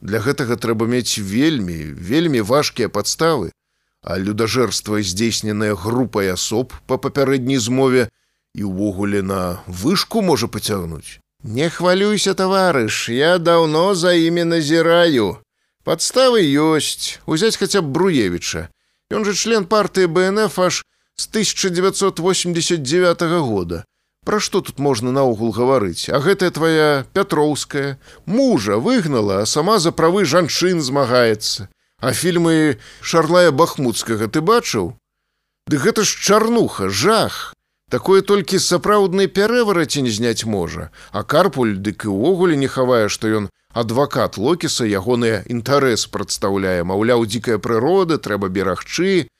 Для 0.00 0.20
гэтага 0.20 0.56
трэба 0.56 0.88
мець 0.88 1.18
вельмі, 1.18 1.76
вельмі 1.92 2.40
важкія 2.40 2.88
падставы, 2.88 3.52
а 4.00 4.16
людажэрства 4.16 5.02
здзейсненае 5.02 5.74
групай 5.76 6.32
асоб 6.32 6.72
па 6.86 6.96
папярэдняй 6.96 7.60
змове 7.60 8.08
і 8.56 8.64
ўвогуле 8.64 9.20
на 9.20 9.60
вышку 9.66 10.22
можа 10.24 10.48
пацягнуць. 10.48 11.20
Не 11.44 11.68
хвалюйся, 11.68 12.32
таварыш, 12.34 13.08
я 13.12 13.36
даўно 13.38 13.94
за 13.94 14.16
імі 14.16 14.44
назіраю. 14.56 15.36
Падставы 15.84 16.40
ёсць, 16.42 17.20
узяць 17.26 17.60
хаця 17.60 17.84
б 17.84 17.92
Бруевіча. 17.92 18.68
Ён 19.12 19.28
жа 19.28 19.36
член 19.36 19.68
партыі 19.68 20.08
БНФ 20.08 20.58
аж 20.58 20.80
з 21.14 21.24
1989 21.28 23.22
года. 23.44 23.84
Пра 24.26 24.40
што 24.42 24.60
тут 24.60 24.80
можна 24.82 25.12
наогул 25.14 25.52
гаварыць, 25.54 26.10
А 26.10 26.18
гэтая 26.18 26.50
твая 26.50 27.06
пятроўская 27.14 27.98
мужа 28.26 28.78
выгнала, 28.82 29.42
а 29.42 29.46
сама 29.46 29.78
за 29.78 29.92
правы 29.92 30.24
жанчын 30.24 30.82
змагаецца. 30.82 31.68
А 32.02 32.12
фільмы 32.12 32.78
шарлая 33.00 33.52
бахмуцкага 33.52 34.26
ты 34.26 34.42
бачыў? 34.42 34.98
Ды 35.70 35.78
гэта 35.78 36.02
ж 36.02 36.18
чарнуха, 36.26 36.88
жах. 36.90 37.54
Такое 37.88 38.20
толькі 38.20 38.58
сапраўднай 38.58 39.30
пярэварацень 39.30 40.10
зняць 40.10 40.44
можа, 40.44 40.90
А 41.12 41.22
карпуль 41.22 41.78
дык 41.78 42.10
і 42.10 42.10
ўвогуле 42.10 42.56
не 42.58 42.66
хавае, 42.66 43.06
што 43.08 43.30
ён 43.30 43.48
адвакат 43.70 44.38
локіса 44.42 44.82
ягоныя 44.90 45.46
інтарэс 45.46 46.10
прадстаўляе, 46.10 46.82
маўляў, 46.82 47.26
дзікая 47.30 47.58
прырода, 47.62 48.18
трэба 48.18 48.50
берагчы. 48.50 49.30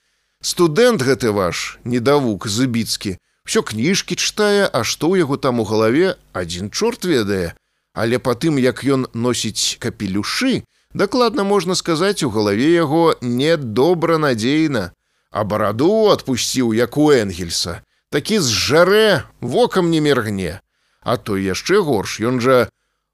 Студэнт 0.42 1.02
гэты 1.02 1.34
ваш, 1.34 1.82
недавук 1.82 2.46
зыбіцкі, 2.46 3.18
все 3.46 3.62
кніжкі 3.62 4.18
чытае, 4.18 4.66
а 4.66 4.82
што 4.82 5.14
ў 5.14 5.22
яго 5.22 5.38
там 5.38 5.62
у 5.62 5.64
галаве 5.64 6.18
адзін 6.34 6.68
чорт 6.74 7.06
ведае. 7.06 7.54
Але 7.94 8.18
па 8.18 8.34
тым, 8.34 8.58
як 8.60 8.82
ён 8.84 9.06
носіць 9.14 9.78
капелюшы, 9.80 10.66
дакладна 10.92 11.46
можна 11.46 11.78
сказаць, 11.78 12.26
у 12.26 12.30
галаве 12.30 12.74
яго 12.74 13.14
недобра 13.22 14.18
надзейна. 14.18 14.92
А 15.30 15.44
бараду 15.44 16.10
адпусціў 16.12 16.74
як 16.74 16.98
у 16.98 17.08
Энгельса. 17.14 17.80
Такі 18.10 18.42
з 18.42 18.50
жарэ 18.50 19.08
вокам 19.40 19.90
не 19.90 20.00
мергне. 20.00 20.60
А 21.00 21.16
то 21.16 21.38
яшчэ 21.38 21.80
горш, 21.86 22.18
ён 22.20 22.42
жа 22.42 22.66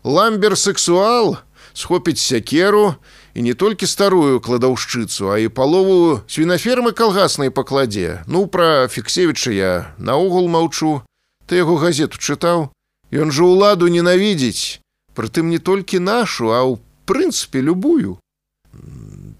ламбер-сексуал, 0.05 1.39
схопіць 1.75 2.21
сякеру, 2.21 2.97
і 3.35 3.43
не 3.43 3.55
толькі 3.55 3.87
старую 3.87 4.41
кладаўшчыцу, 4.41 5.33
а 5.33 5.39
і 5.41 5.49
палову 5.49 6.21
свінафермы 6.29 6.93
калгаснай 6.93 7.51
пакладзе. 7.51 8.25
Ну 8.27 8.47
пра 8.47 8.89
фіксевіча 8.89 9.51
я 9.51 9.73
наогул 9.99 10.49
маўчу. 10.49 11.03
Ты 11.47 11.57
яго 11.65 11.77
газету 11.77 12.21
чытаў. 12.21 12.71
Ён 13.13 13.33
жа 13.33 13.45
ўладу 13.45 13.89
ненавідзець, 13.93 14.81
прытым 15.13 15.53
не 15.53 15.59
толькі 15.59 16.01
нашу, 16.01 16.53
а 16.53 16.65
ў 16.65 16.81
прынцыпе 17.05 17.61
любую. 17.61 18.17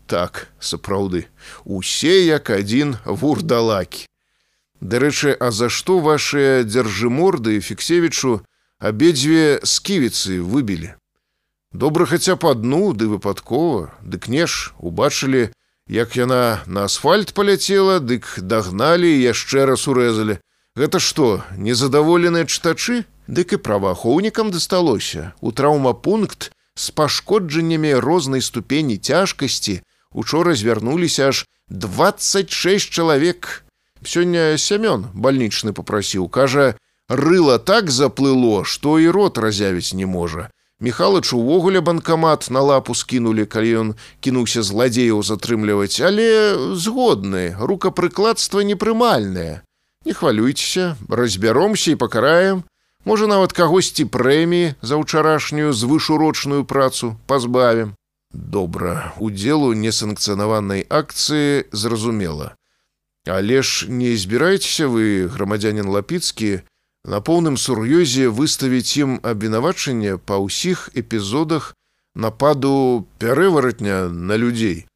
Так, 0.05 0.53
сапраўды, 0.61 1.29
усе 1.65 2.27
як 2.29 2.53
адзін 2.53 3.01
вурдалакі. 3.05 4.05
Дарэчы, 4.83 5.33
а 5.33 5.49
за 5.55 5.71
што 5.71 6.01
вашыя 6.05 6.65
дзяржыморды 6.69 7.61
фіксевічу 7.65 8.43
абедзве 8.77 9.63
сківіцы 9.65 10.43
выбілі? 10.43 10.93
Добра 11.73 12.07
хаця 12.07 12.37
б 12.37 12.53
адну 12.53 12.93
ды 12.93 13.09
выпадкова, 13.09 13.91
дык 14.05 14.29
не 14.29 14.47
ж 14.47 14.73
убачылі 14.79 15.51
Як 15.89 16.17
яна 16.17 16.63
на 16.67 16.85
асфальт 16.85 17.35
паляцела, 17.35 17.99
дык 17.99 18.39
дагналі 18.39 19.09
і 19.09 19.23
яшчэ 19.29 19.67
раз 19.67 19.89
урэзалі. 19.91 20.39
Гэта 20.79 21.03
што, 21.03 21.43
незадаволеныя 21.59 22.47
чытачы? 22.47 23.05
Дык 23.27 23.53
і 23.53 23.59
праваахоўнікам 23.59 24.51
дасталося. 24.55 25.33
У 25.41 25.53
траўмапункт 25.53 26.53
з 26.75 26.91
пашкоджаннямі 26.91 27.95
рознай 27.99 28.41
ступені 28.41 28.97
цяжкасці 28.97 29.83
учора 30.13 30.55
звярнуліся 30.55 31.29
аж 31.29 31.47
26 31.69 32.91
чалавек. 32.91 33.65
Сёння 34.05 34.57
сямён 34.57 35.11
бальнічны 35.15 35.73
попрасіў, 35.73 36.29
кажа, 36.29 36.75
рыла 37.09 37.59
так 37.59 37.91
заплыло, 37.91 38.65
што 38.65 38.99
і 38.99 39.11
рот 39.11 39.39
разявіць 39.39 39.95
не 39.95 40.07
можа. 40.07 40.51
Михалыч 40.83 41.33
увогуле 41.33 41.81
банкамат 41.81 42.51
на 42.51 42.61
лапу 42.61 42.95
скінулі, 42.99 43.47
калі 43.47 43.71
ён 43.83 43.89
кінуўся 44.19 44.67
зладзеяў 44.67 45.23
затрымліваць, 45.23 46.03
але 46.03 46.59
згодны, 46.75 47.55
рукапрыкладства 47.55 48.67
непрымальнае. 48.67 49.63
Не 50.03 50.13
хвалюйцеся, 50.13 50.97
разбяромся 51.09 51.95
і 51.95 52.01
пакараем. 52.03 52.65
Можа, 53.07 53.31
нават 53.31 53.55
кагосьці 53.55 54.11
прэміі 54.11 54.75
за 54.83 54.99
ўчарашнюю 54.99 55.71
звышурочную 55.71 56.67
працу 56.67 57.15
пазбавім. 57.31 57.95
Добра, 58.35 59.15
удзелу 59.23 59.71
несанкцыянаванай 59.79 60.83
акцыі 60.91 61.71
зразумела. 61.71 62.59
Але 63.23 63.63
ж 63.63 63.87
не 63.87 64.19
збіраецеся 64.19 64.91
вы, 64.91 65.31
грамадзянин 65.31 65.87
Лапіцкі, 65.87 66.67
на 67.05 67.21
поўным 67.21 67.57
сур'ёзе 67.59 68.29
выставіць 68.31 68.97
ім 68.97 69.19
абвінавачанне 69.23 70.19
па 70.19 70.39
ўсіх 70.39 70.91
эпізодах 70.95 71.75
нападу 72.15 73.07
пярэваратня 73.19 74.09
на 74.09 74.37
людзей. 74.37 74.87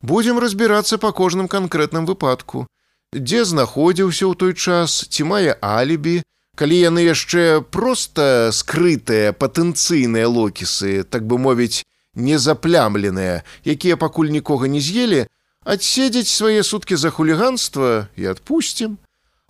Будзем 0.00 0.38
разбірацца 0.38 0.98
па 0.98 1.12
кожным 1.12 1.48
канкрэтным 1.48 2.06
выпадку, 2.06 2.66
дзе 3.12 3.44
знаходзіўся 3.44 4.24
ў 4.26 4.34
той 4.36 4.52
час, 4.54 5.04
ці 5.08 5.28
мае 5.28 5.56
алібі, 5.60 6.22
калі 6.56 6.76
яны 6.80 7.04
яшчэ 7.04 7.60
проста 7.60 8.48
скрытыя 8.52 9.36
патэнцыйныя 9.36 10.28
локісы, 10.28 11.04
так 11.04 11.26
бы 11.28 11.36
мовіць, 11.36 11.84
незаплямленыя, 12.16 13.44
якія 13.64 13.96
пакуль 14.00 14.32
нікога 14.32 14.68
не 14.72 14.80
з'елі, 14.80 15.26
адседзець 15.64 16.32
свае 16.32 16.62
суткі 16.64 16.96
за 16.96 17.10
хуліганства 17.10 18.08
і 18.16 18.32
адпусцім. 18.32 18.96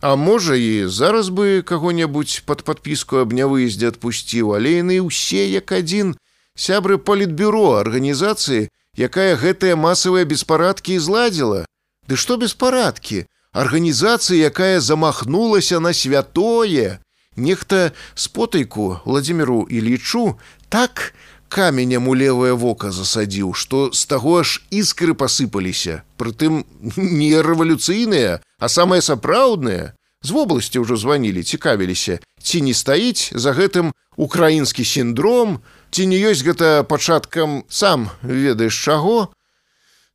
А 0.03 0.17
можа 0.17 0.57
і 0.57 0.87
зараз 0.93 1.29
бы 1.33 1.65
каго-небудзь 1.65 2.45
пад 2.45 2.63
падпіску 2.69 3.25
аб 3.25 3.33
нявыездзе 3.33 3.89
адпусціў, 3.97 4.53
але 4.53 4.85
яны 4.85 5.01
ўсе 5.01 5.49
як 5.49 5.73
адзін 5.73 6.13
сябры 6.53 7.01
палітбюро 7.01 7.81
арганізацыі, 7.81 8.69
якая 8.97 9.41
гэтыя 9.41 9.73
масавыя 9.73 10.29
беспарадкі 10.29 11.01
зладзіла. 11.01 11.65
Ды 12.09 12.21
што 12.21 12.37
беспарадкі? 12.37 13.25
Арганізацыя, 13.57 14.53
якая 14.53 14.85
замахнулася 14.85 15.81
на 15.81 15.97
святое. 15.97 17.01
Нехта 17.37 17.93
спотайку 18.15 19.01
Владзіміру 19.05 19.65
і 19.71 19.81
лічу 19.81 20.37
так 20.69 21.15
каменем 21.49 22.09
у 22.09 22.15
левае 22.15 22.53
вока 22.53 22.91
засадзіў, 22.91 23.55
што 23.55 23.91
з 23.99 24.07
таго 24.07 24.41
аж 24.43 24.63
іскры 24.71 25.15
пасыпаліся, 25.15 26.03
прытым 26.17 26.65
не 26.97 27.33
рэвалюцыйныя, 27.41 28.41
А 28.59 28.69
самае 28.69 29.03
сапраўднае, 29.05 29.93
з 30.25 30.31
вобласці 30.33 30.81
ўжо 30.81 30.97
званілі, 30.97 31.45
цікавіліся, 31.45 32.19
ці 32.41 32.61
не 32.65 32.73
стаіць 32.73 33.37
за 33.37 33.53
гэтым 33.53 33.93
украінскі 34.17 34.85
сіндром, 34.85 35.61
ці 35.93 36.09
не 36.09 36.17
ёсць 36.17 36.41
гэта 36.41 36.89
пачаткам 36.89 37.69
сам 37.69 38.09
ведаеш 38.25 38.73
чаго. 38.73 39.29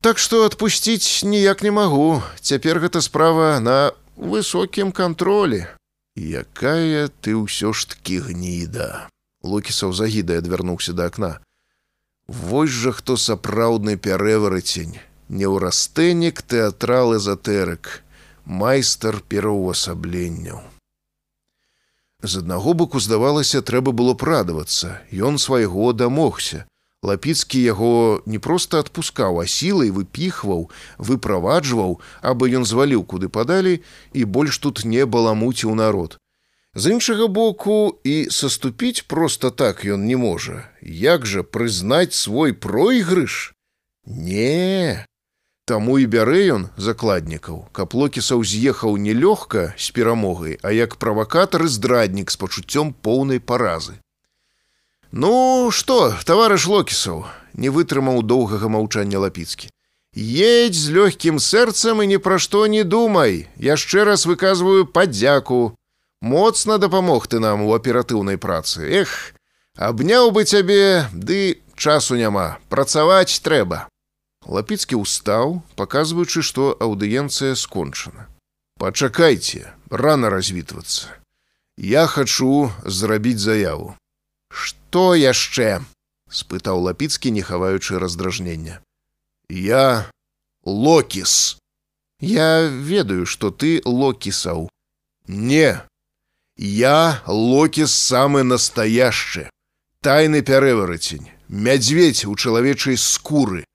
Так 0.02 0.18
што 0.18 0.42
адпусціць 0.50 1.22
ніяк 1.22 1.62
не 1.62 1.70
магу. 1.70 2.26
Цяпер 2.42 2.82
гэта 2.82 3.02
справа 3.06 3.62
на 3.62 3.94
высокім 4.18 4.90
кантролі. 4.90 5.70
Якая 6.18 7.14
ты 7.22 7.38
ўсё 7.38 7.78
ж 7.78 7.94
такі 7.94 8.26
гніда. 8.26 9.06
Лукісаў 9.44 9.94
загідай 9.94 10.38
адвярнуўся 10.42 10.94
да 10.94 11.10
акна. 11.12 11.40
Вось 12.28 12.70
жа 12.70 12.92
хто 12.94 13.18
сапраўдны 13.18 13.98
пярэварацень, 13.98 15.00
неўрастэнік 15.30 16.42
тэатрал 16.42 17.18
эзотэрык 17.18 18.04
майстар 18.46 19.20
пераўвасабленняў. 19.28 20.62
З 22.24 22.38
аднаго 22.46 22.74
боку 22.78 23.00
здавалася, 23.00 23.62
трэба 23.66 23.92
было 23.92 24.14
прадавацца, 24.14 25.02
Ён 25.12 25.42
свайго 25.42 25.94
дамогся. 25.94 26.66
Лапіцкі 27.02 27.58
яго 27.58 28.22
не 28.30 28.38
проста 28.38 28.80
адпускаў, 28.86 29.42
а 29.42 29.48
сілай 29.50 29.90
выпіхваў, 29.90 30.70
выправаджваў, 31.02 31.98
абы 32.22 32.54
ён 32.54 32.66
зваліў 32.66 33.02
куды 33.10 33.26
падалі 33.26 33.82
і 34.14 34.26
больш 34.26 34.62
тут 34.62 34.86
не 34.86 35.06
баламуціў 35.06 35.74
народ. 35.74 36.22
З 36.76 36.92
іншага 36.96 37.28
боку 37.28 38.00
і 38.04 38.28
саступіць 38.32 39.04
проста 39.08 39.52
так 39.52 39.86
ён 39.86 40.08
не 40.08 40.16
можа. 40.16 40.72
Як 40.82 41.26
жа 41.26 41.44
прызнаць 41.44 42.16
свой 42.16 42.54
пройгрыш? 42.54 43.52
Не, 44.08 45.06
Таму 45.72 46.00
і 46.02 46.06
бярэ 46.10 46.40
ён 46.52 46.64
закладнікаў, 46.76 47.58
каб 47.72 47.94
локісаў 47.96 48.42
з'ехаў 48.44 48.98
не 48.98 49.14
лёгка 49.14 49.72
з 49.78 49.94
перамогай, 49.96 50.58
а 50.66 50.74
як 50.76 50.98
правакатар 50.98 51.64
і 51.64 51.70
здраднік 51.72 52.34
з 52.34 52.36
пачуццём 52.42 52.92
поўнай 52.92 53.40
паразы. 53.40 53.96
Ну 55.12 55.70
што, 55.72 56.12
таварыш 56.28 56.66
локісаў, 56.68 57.24
не 57.54 57.70
вытрымаў 57.70 58.20
доўгага 58.20 58.68
маўчання 58.74 59.22
лапіцкі. 59.24 59.70
Едь 60.12 60.76
з 60.76 60.92
лёгкім 60.92 61.40
сэрцам 61.40 62.04
і 62.04 62.08
ні 62.10 62.18
пра 62.18 62.36
што 62.36 62.66
не 62.68 62.84
думай. 62.84 63.48
Яшчэ 63.56 64.04
раз 64.04 64.26
выказваю 64.26 64.84
падзяку. 64.84 65.78
Моцна 66.22 66.78
дапамог 66.78 67.28
ты 67.28 67.40
нам 67.40 67.64
у 67.66 67.74
аператыўнай 67.74 68.38
працы. 68.38 68.86
Эх, 68.86 69.34
абняў 69.76 70.30
бы 70.32 70.46
цябе, 70.46 71.10
ды 71.14 71.62
часу 71.76 72.16
няма, 72.16 72.62
працаваць 72.70 73.42
трэба. 73.42 73.90
Лапіцкі 74.46 75.02
ўстаў, 75.02 75.62
паказваючы, 75.76 76.46
што 76.46 76.78
аўдыенцыя 76.78 77.58
скончана. 77.58 78.30
Пачакайце, 78.78 79.74
рана 79.90 80.30
развітвацца. 80.30 81.10
Я 81.78 82.06
хачу 82.06 82.70
зрабіць 82.86 83.42
заяву. 83.42 83.98
Што 84.54 85.16
яшчэ? 85.18 85.82
спытаў 86.32 86.80
лапіцкі, 86.86 87.32
не 87.32 87.42
хаваючы 87.42 88.00
раздражнення. 88.00 88.80
Я 89.50 90.10
локіс. 90.64 91.58
Я 92.22 92.62
ведаю, 92.68 93.26
што 93.26 93.52
ты 93.52 93.82
локісаў. 93.86 94.70
Не. 95.28 95.82
Я 96.58 97.22
локіс 97.28 97.92
самы 97.92 98.44
настаяшчы. 98.44 99.50
Тайны 100.02 100.42
пярэварацень, 100.42 101.30
мядзведь 101.48 102.26
у 102.26 102.36
чалавечай 102.36 102.98
скуры 102.98 103.66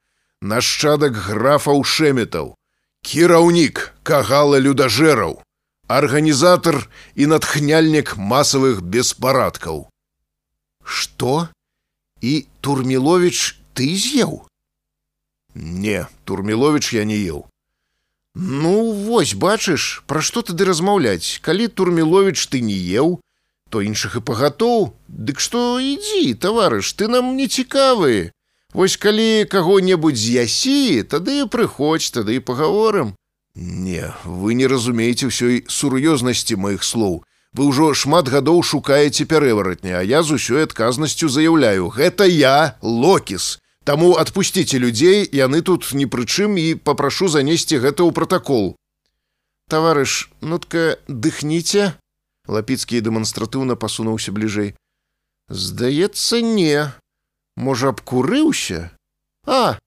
нашчадак 0.43 1.15
графаў 1.15 1.83
шэметаў, 1.85 2.55
кіраўнік 3.03 3.95
кагала 4.03 4.59
людажэраў, 4.59 5.41
арганізатар 5.89 6.89
і 7.15 7.27
натхняльнік 7.33 8.17
масавых 8.17 8.83
беспарадкаў. 8.83 9.87
Што? 10.85 11.49
І 12.21 12.47
Турмілович 12.61 13.59
ты 13.75 13.95
з'еў? 13.95 14.47
Не, 15.55 16.07
Турмілович 16.25 16.93
я 16.93 17.05
не 17.05 17.17
еў. 17.17 17.47
Ну, 18.39 18.93
вось 18.93 19.33
бачыш, 19.33 20.05
пра 20.05 20.21
што 20.21 20.43
тады 20.45 20.69
размаўляць, 20.69 21.41
калі 21.41 21.73
Турмілович 21.73 22.53
ты 22.53 22.61
не 22.61 22.77
еў, 22.77 23.17
то 23.73 23.81
іншых 23.81 24.21
і 24.21 24.21
пагатоў, 24.21 24.93
Дык 25.09 25.41
што 25.41 25.81
ідзі, 25.81 26.35
таварыш, 26.37 26.93
ты 26.93 27.09
нам 27.09 27.33
не 27.37 27.49
цікавы. 27.49 28.31
Вось 28.77 29.01
калі 29.01 29.49
каго-небудзь 29.49 30.21
з'ясі, 30.21 31.01
тады 31.09 31.41
і 31.41 31.49
прыходзь, 31.49 32.13
тады 32.13 32.37
і 32.37 32.45
пагаворым. 32.45 33.17
Не, 33.57 34.13
вы 34.29 34.53
не 34.53 34.69
разумееце 34.69 35.33
ўсёй 35.33 35.65
сур'ёзнасці 35.65 36.61
маіх 36.61 36.85
слоў. 36.85 37.25
Вы 37.57 37.73
ўжо 37.73 37.97
шмат 37.97 38.29
гадоў 38.29 38.61
шукаеце 38.61 39.25
пярэваратня, 39.25 39.97
а 39.97 40.05
я 40.05 40.21
з 40.21 40.37
усёй 40.37 40.69
адказнасцю 40.69 41.33
заяўляю: 41.33 41.89
гэта 41.89 42.29
я 42.29 42.77
локіс. 42.85 43.57
Таму 43.87 44.19
адпусціце 44.19 44.83
людзей, 44.83 45.23
яны 45.31 45.63
тут 45.63 45.95
ні 45.95 46.11
пры 46.11 46.27
чым 46.27 46.59
і 46.59 46.75
папрашу 46.75 47.31
занесці 47.31 47.79
гэта 47.79 48.03
ў 48.03 48.11
пратакол. 48.11 48.75
Таварыш, 49.71 50.27
нутка 50.43 50.99
дыхніце. 51.07 51.95
Лапіцкі 52.51 52.99
дэманстратыўна 52.99 53.79
пасунуўся 53.79 54.35
бліжэй. 54.35 54.75
Здаецца, 55.47 56.43
не, 56.43 56.91
Можа, 57.57 57.89
абкурыўся? 57.89 58.91
А, 59.47 59.79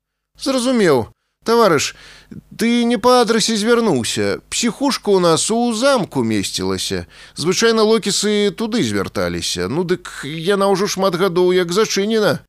зразумеў, 0.41 1.13
таварыш, 1.45 1.93
ты 2.57 2.83
не 2.83 2.97
па 2.97 3.21
адрасе 3.21 3.55
звярнуўся. 3.61 4.41
Псіхушка 4.49 5.13
ў 5.13 5.19
нас 5.21 5.51
у 5.53 5.69
замку 5.77 6.25
месцілася. 6.25 7.05
Звычайна 7.37 7.85
локісы 7.85 8.49
туды 8.57 8.81
звярталіся. 8.81 9.69
Ну 9.69 9.85
дык 9.85 10.25
яна 10.25 10.73
ўжо 10.73 10.89
шмат 10.89 11.13
гадоў 11.13 11.53
як 11.53 11.69
зачынена. 11.69 12.41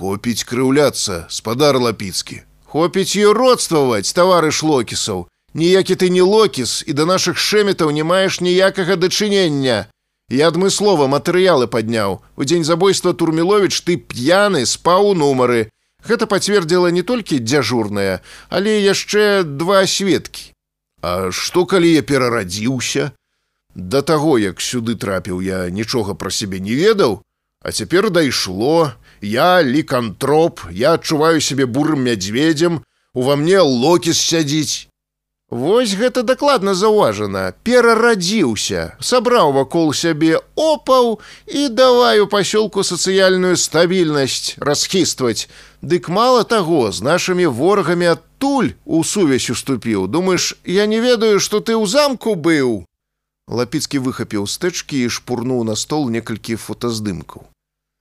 Хопіць 0.00 0.48
крыўляцца, 0.48 1.28
спадар 1.28 1.76
лапіцкі. 1.76 2.38
Хопіць 2.64 3.20
юродстваваць, 3.20 4.08
таварыш 4.16 4.62
локісаў. 4.64 5.26
Ніякі 5.52 5.94
ты 6.00 6.08
не 6.08 6.24
локіс 6.24 6.80
і 6.88 6.96
да 6.96 7.04
нашых 7.04 7.36
шэметаў 7.36 7.92
не 7.92 8.00
маеш 8.00 8.40
ніякага 8.40 8.96
дачынення. 8.96 9.92
Я 10.32 10.48
адмыслова 10.48 11.04
матэрыялы 11.04 11.68
падняў. 11.68 12.24
У 12.40 12.48
дзень 12.48 12.64
забойства 12.64 13.12
Турміловіч 13.12 13.76
ты 13.84 14.00
п'яны 14.00 14.64
спаў 14.64 15.12
нумары. 15.12 15.68
Гэта 16.08 16.24
пацвердзіла 16.24 16.88
не 16.96 17.04
толькі 17.04 17.44
дзяжурная, 17.44 18.24
але 18.48 18.80
яшчэ 18.80 19.44
два 19.44 19.84
сведкі. 19.84 20.56
А 21.04 21.28
што 21.28 21.68
калі 21.68 21.92
я 21.92 22.00
перарадзіўся? 22.00 23.12
Да 23.76 24.00
таго, 24.00 24.38
як 24.40 24.64
сюды 24.64 24.96
трапіў, 24.96 25.44
я 25.44 25.68
нічога 25.68 26.16
пра 26.16 26.32
сябе 26.32 26.56
не 26.56 26.72
ведаў, 26.72 27.20
А 27.62 27.72
цяпер 27.72 28.08
дайшло, 28.10 28.92
я 29.20 29.62
лікантроп, 29.62 30.60
я 30.70 30.94
адчуваю 30.94 31.40
сябе 31.40 31.66
бурым 31.66 32.04
мядзведзем, 32.04 32.82
ува 33.14 33.36
мне 33.36 33.60
локіс 33.60 34.20
сядзіць. 34.20 34.90
Вось 35.50 35.96
гэта 35.98 36.22
дакладна 36.22 36.76
заўважана, 36.78 37.52
перарадзіўся, 37.66 38.94
сабраў 39.02 39.50
вакол 39.52 39.90
сябе 39.92 40.38
опаў 40.54 41.18
і 41.50 41.66
давай 41.74 42.22
у 42.22 42.28
пасёлку 42.30 42.86
сацыяльную 42.86 43.56
стабільнасць 43.58 44.54
расхістваць. 44.62 45.50
Дык 45.82 46.06
мала 46.06 46.44
таго, 46.44 46.92
з 46.94 47.02
нашымі 47.02 47.50
ворагамі 47.50 48.14
адтуль 48.14 48.78
у 48.84 49.02
сувязь 49.02 49.50
уступіў. 49.50 50.06
Думаеш, 50.06 50.54
я 50.64 50.86
не 50.86 51.00
ведаю, 51.02 51.40
што 51.40 51.58
ты 51.58 51.74
ў 51.74 51.82
замку 51.90 52.38
быў. 52.38 52.86
Лапіцкі 53.50 53.98
выхапіў 54.06 54.46
стэчкі 54.46 55.02
і 55.02 55.10
шпурнуў 55.10 55.66
на 55.66 55.74
стол 55.74 56.06
некалькі 56.14 56.54
фотаздымкаў. 56.54 57.50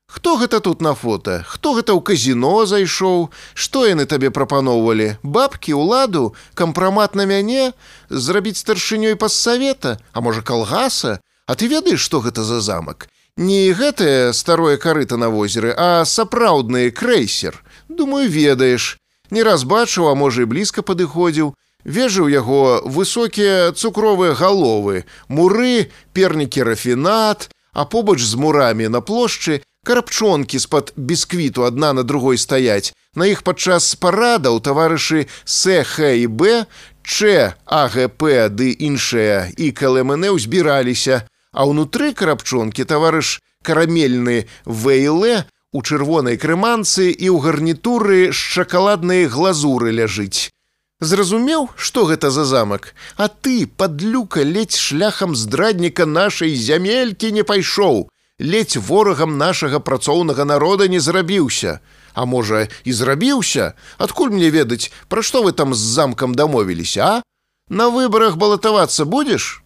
Хто 0.10 0.38
гэта 0.38 0.60
тут 0.60 0.82
на 0.82 0.96
фото? 0.96 1.46
Хто 1.46 1.78
гэта 1.78 1.94
ў 1.94 2.02
казіно 2.02 2.66
зайшоў? 2.66 3.30
Што 3.54 3.86
яны 3.86 4.10
табе 4.10 4.34
прапаноўвалі? 4.34 5.22
Бабкі, 5.22 5.78
уладу, 5.78 6.34
кампрамат 6.58 7.14
на 7.14 7.30
мяне, 7.30 7.78
зрабіць 8.10 8.58
старшынёй 8.58 9.14
пассавета, 9.14 10.02
а 10.12 10.26
можа 10.26 10.42
калгаса? 10.42 11.22
А 11.46 11.54
ты 11.54 11.70
ведаеш, 11.70 12.02
што 12.02 12.26
гэта 12.26 12.42
за 12.42 12.58
замак? 12.58 13.06
Не 13.38 13.70
гэтае 13.70 14.34
старое 14.34 14.82
карыта 14.82 15.14
на 15.14 15.30
возеры, 15.30 15.78
а 15.78 16.02
сапраўдны 16.06 16.90
крэйсер. 16.90 17.62
Думаю, 17.88 18.26
ведаеш. 18.34 18.98
Не 19.30 19.46
раз 19.46 19.62
бачыў, 19.62 20.10
а 20.10 20.18
можа 20.18 20.42
і 20.42 20.50
блізка 20.50 20.82
падыходзіў. 20.82 21.54
Вежыў 21.86 22.34
яго 22.34 22.82
высокія 22.82 23.78
цукровыя 23.78 24.34
галовы, 24.34 25.06
муры, 25.30 25.94
пернікі 26.18 26.66
рафінат, 26.66 27.54
а 27.78 27.86
побач 27.86 28.20
з 28.26 28.34
мурамі 28.36 28.90
на 28.90 29.06
плошчы 29.06 29.62
карапчонкі 29.84 30.60
з-пад 30.60 30.94
бісквіту 30.96 31.64
адна 31.64 31.94
на 31.94 32.04
другой 32.04 32.38
стаяць. 32.38 32.94
На 33.16 33.26
іх 33.26 33.44
падчас 33.44 33.96
парадаў 33.96 34.60
таварышы 34.62 35.26
СХ 35.46 36.14
і 36.14 36.28
Б, 36.28 36.66
Ч, 37.04 37.54
АГП 37.66 38.54
ды 38.54 38.70
іншыя 38.78 39.50
і 39.58 39.72
КЛМН 39.74 40.30
узбіраліся, 40.30 41.26
а 41.52 41.66
ўнутры 41.66 42.14
карапчонкі 42.14 42.86
таварыш 42.86 43.42
карамельны 43.66 44.46
ВЛ 44.66 45.26
у 45.74 45.82
чырвонай 45.82 46.38
крыманцы 46.38 47.10
і 47.10 47.28
ў 47.34 47.38
гарнітуры 47.42 48.30
з 48.30 48.38
шакаладнай 48.38 49.26
глазуры 49.26 49.90
ляжыць. 49.90 50.54
Зразумеў, 51.00 51.70
што 51.76 52.06
гэта 52.06 52.30
за 52.30 52.44
замак, 52.46 52.94
А 53.16 53.28
ты, 53.28 53.66
падлюка, 53.66 54.44
ледзь 54.44 54.78
шляхам 54.78 55.36
здрадніка 55.36 56.06
нашай 56.06 56.56
зямелькі 56.56 57.32
не 57.32 57.44
пайшоў. 57.44 58.10
Ледзь 58.40 58.78
ворагам 58.78 59.38
нашага 59.38 59.80
працоўнага 59.80 60.46
народа 60.46 60.88
не 60.88 61.00
зрабіўся. 61.00 61.80
А 62.14 62.26
можа, 62.26 62.68
і 62.84 62.94
зрабіўся, 62.94 63.74
адкуль 63.98 64.34
мне 64.34 64.50
ведаць, 64.50 64.92
пра 65.08 65.22
што 65.22 65.44
вы 65.44 65.52
там 65.52 65.74
з 65.74 65.80
замкам 65.80 66.36
дамовіліся, 66.36 67.02
а? 67.06 67.22
На 67.70 67.90
выбарах 67.90 68.36
балатавацца 68.36 69.06
будзеш? 69.06 69.62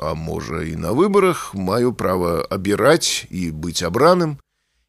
А 0.00 0.14
можа, 0.14 0.62
і 0.64 0.76
на 0.76 0.92
выбарах 0.96 1.54
маю 1.54 1.92
права 1.92 2.46
абіраць 2.48 3.26
і 3.30 3.52
быць 3.52 3.84
абраным. 3.84 4.38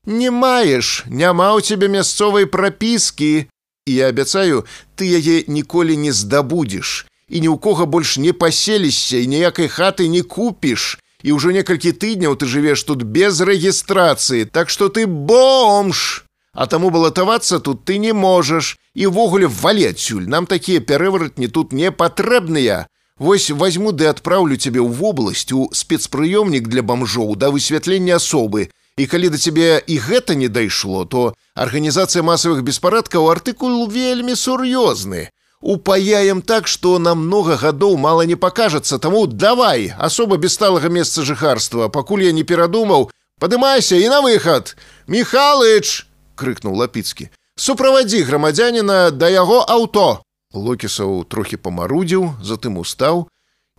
Не 0.06 0.32
маеш, 0.32 1.04
няма 1.08 1.52
ў 1.54 1.62
цябе 1.62 1.92
мясцовай 1.92 2.46
прапіскі, 2.46 3.52
І 3.86 3.94
я 3.94 4.08
абяцаю, 4.08 4.64
ты 4.96 5.12
яе 5.12 5.44
ніколі 5.48 5.98
не 5.98 6.16
здабудзеш. 6.16 7.06
І 7.28 7.44
ні 7.44 7.50
ў 7.52 7.60
кога 7.60 7.86
больш 7.86 8.16
не 8.16 8.32
паселішся 8.32 9.20
і 9.20 9.28
ніякай 9.28 9.68
хаты 9.68 10.08
не 10.08 10.24
купіш. 10.24 11.03
І 11.24 11.32
ўжо 11.40 11.56
некалькі 11.56 11.96
тыдняў 11.96 12.36
ты 12.36 12.46
жывеш 12.46 12.84
тут 12.84 13.04
без 13.04 13.40
рэгістрацыі, 13.40 14.46
Так 14.52 14.70
што 14.70 14.90
ты 14.90 15.08
бомж. 15.08 16.24
А 16.54 16.68
таму 16.68 16.92
балатавацца 16.92 17.60
тут 17.60 17.86
ты 17.86 17.98
не 17.98 18.14
можаш. 18.14 18.78
І 18.94 19.10
ўвогуле 19.10 19.48
валі 19.48 19.90
адсюль, 19.90 20.30
нам 20.30 20.46
такія 20.46 20.80
пярэваратні 20.80 21.48
тут 21.48 21.74
не 21.74 21.90
патрэбныя. 21.90 22.86
Вось 23.18 23.50
возьму 23.50 23.92
ды 23.92 24.06
адпраўлю 24.06 24.58
цябе 24.58 24.84
ў 24.84 24.94
вобласць 24.94 25.50
у 25.50 25.72
спецпрыёмнік 25.74 26.70
для 26.70 26.86
бамжоў 26.86 27.34
да 27.40 27.50
высвятлення 27.50 28.22
асобы. 28.22 28.70
І 28.98 29.10
калі 29.10 29.34
да 29.34 29.38
цябе 29.42 29.82
і 29.82 29.98
гэта 29.98 30.38
не 30.38 30.46
дайшло, 30.46 31.06
то 31.06 31.34
арганізацыя 31.58 32.22
масавых 32.22 32.62
беспарадкаў 32.62 33.26
артыкул 33.34 33.90
вельмі 33.90 34.38
сур'ёзны. 34.38 35.33
Упаяем 35.64 36.42
так, 36.42 36.68
што 36.68 37.00
на 37.00 37.16
многа 37.16 37.56
гадоў 37.56 37.96
мала 37.96 38.28
не 38.28 38.36
пакажацца, 38.36 39.00
таму 39.00 39.28
давай, 39.28 39.94
асоба 39.98 40.36
без 40.36 40.60
сталага 40.60 40.90
месца 40.92 41.24
жыхарства, 41.24 41.88
пакуль 41.88 42.24
я 42.28 42.34
не 42.36 42.44
перадумаў, 42.44 43.08
падымайся 43.40 43.96
і 43.96 44.10
на 44.12 44.20
выхад. 44.20 44.76
Михалыч! 45.08 46.04
крыкнуў 46.36 46.76
лапіцкі. 46.84 47.30
Суправадзі 47.56 48.28
грамадзяніна 48.28 49.16
да 49.16 49.32
яго 49.32 49.64
аўто. 49.64 50.20
Локісаў 50.52 51.24
трохі 51.32 51.56
памарудзіў, 51.56 52.44
затым 52.44 52.78
устаў 52.84 53.30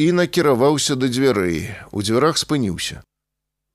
і 0.00 0.10
накіраваўся 0.12 0.96
да 0.96 1.12
дзвярэй. 1.12 1.68
У 1.92 2.00
дзвярах 2.00 2.40
спыніўся. 2.40 3.04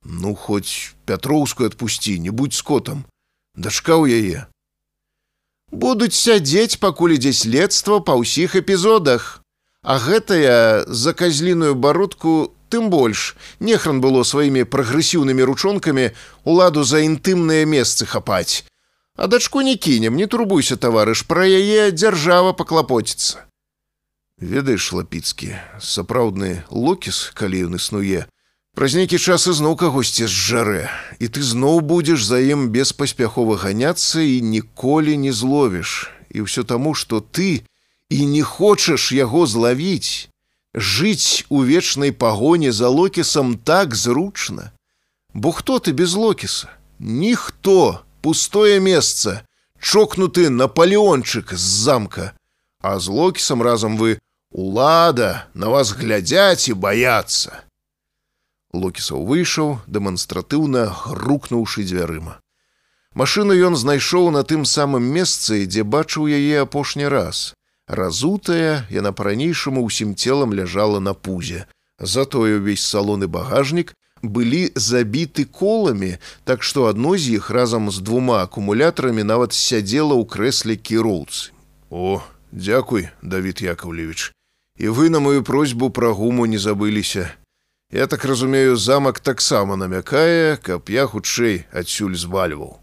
Ну, 0.01 0.33
хоць 0.33 0.97
пятроўскую 1.05 1.69
адпусці, 1.69 2.17
не 2.19 2.33
будь 2.33 2.57
скотам, 2.57 3.05
дачка 3.53 4.01
ў 4.01 4.17
яе. 4.17 4.49
Будуць 5.71 6.17
сядзець, 6.17 6.79
пакуль 6.82 7.15
ідзе 7.17 7.34
следства 7.34 7.99
па 8.01 8.17
ўсіх 8.17 8.55
эпізодах. 8.58 9.41
А 9.84 9.97
гэтая 10.01 10.84
за 10.89 11.13
казліную 11.13 11.75
бародку 11.75 12.51
тым 12.69 12.89
больш 12.89 13.36
нехран 13.60 14.01
было 14.01 14.23
сваімі 14.23 14.65
прагрэсіўнымі 14.65 15.45
ручонкамі 15.45 16.10
уладу 16.43 16.84
за 16.84 17.05
інтымныя 17.05 17.65
месцы 17.65 18.05
хапаць. 18.05 18.65
А 19.15 19.27
дачку 19.27 19.62
не 19.62 19.75
кінем, 19.75 20.15
не 20.15 20.27
турбуйся, 20.27 20.75
таварыш, 20.75 21.23
пра 21.27 21.45
яе 21.45 21.91
дзяржава 21.91 22.53
паклапоціцца. 22.53 23.45
Ведаеш, 24.39 24.93
лапіцкі, 24.95 25.60
сапраўдны 25.79 26.63
локіс, 26.71 27.32
калі 27.36 27.67
ён 27.67 27.75
існуе, 27.75 28.25
Праз 28.79 28.93
нейкі 28.95 29.17
час 29.19 29.43
ізноў 29.51 29.73
кагосьці 29.75 30.23
зжарэ, 30.31 30.87
і 31.19 31.27
ты 31.27 31.41
зноў 31.43 31.81
будзеш 31.83 32.23
за 32.23 32.37
ім 32.39 32.61
беспаспяхова 32.71 33.57
ганяцца 33.59 34.23
і 34.23 34.39
ніколі 34.39 35.17
не 35.19 35.33
зловіш. 35.35 36.07
І 36.31 36.47
ўсё 36.47 36.63
таму, 36.63 36.95
што 36.95 37.19
ты 37.19 37.67
і 38.07 38.19
не 38.31 38.39
хочаш 38.39 39.11
яго 39.11 39.43
злавіць. 39.51 40.31
Жыць 40.71 41.43
у 41.51 41.67
вечнай 41.67 42.15
пагоне 42.15 42.71
за 42.71 42.87
локісам 42.87 43.59
так 43.59 43.99
зручна. 43.99 44.71
Бо 45.35 45.51
хто 45.51 45.83
ты 45.83 45.91
без 45.91 46.15
локіса? 46.15 46.71
Ніхто, 47.03 48.07
пустое 48.23 48.79
месца, 48.79 49.43
чокнуты 49.75 50.47
наполеончык 50.47 51.51
з 51.51 51.65
замка. 51.83 52.31
А 52.79 52.95
з 52.95 53.11
локісам 53.11 53.59
разам 53.59 53.99
вы 53.99 54.23
улада 54.55 55.51
на 55.53 55.67
вас 55.67 55.91
глядзяць 55.91 56.71
і 56.71 56.79
баяцца. 56.79 57.67
Локісаў 58.73 59.25
выйшаў, 59.25 59.79
дэманстратыўна 59.88 60.86
грукнуўшы 60.93 61.84
дзвярыма. 61.84 62.38
Машыну 63.15 63.58
ён 63.58 63.75
знайшоў 63.75 64.29
на 64.32 64.43
тым 64.43 64.65
самым 64.65 65.03
месцы, 65.03 65.65
дзе 65.65 65.84
бачыў 65.84 66.29
яе 66.29 66.62
апошні 66.62 67.10
раз. 67.10 67.53
Разутая, 67.89 68.86
яна 68.93 69.12
па-ранейшаму 69.12 69.82
ўсім 69.82 70.13
целам 70.13 70.53
ляжала 70.53 70.99
на 71.01 71.17
пузе. 71.17 71.65
Затое 71.97 72.62
ўвесь 72.62 72.86
салон 72.86 73.25
і 73.25 73.29
багажнік 73.34 73.97
былі 74.21 74.69
забіты 74.75 75.45
коламі, 75.45 76.17
так 76.45 76.62
што 76.62 76.86
адно 76.86 77.17
з 77.17 77.41
іх 77.41 77.49
разам 77.49 77.89
з 77.89 78.05
двума 78.05 78.43
акумулятарамі 78.45 79.23
нават 79.23 79.58
сядзела 79.58 80.13
ў 80.13 80.29
крэсле 80.29 80.77
кіроўцы. 80.77 81.49
О, 81.89 82.21
дзякуй, 82.51 83.10
Давід 83.21 83.62
Яковлевич. 83.62 84.32
І 84.77 84.93
вы 84.93 85.10
на 85.10 85.19
маю 85.19 85.43
просьбу 85.43 85.89
пра 85.89 86.13
гуму 86.13 86.45
не 86.45 86.62
забыліся. 86.62 87.34
Я 87.91 88.08
так 88.08 88.25
разумею, 88.25 88.78
замак 88.78 89.19
таксама 89.19 89.75
намякае, 89.75 90.58
каб 90.62 90.89
я 90.89 91.08
хутчэй 91.08 91.65
адсюль 91.73 92.13
звальваў. 92.13 92.78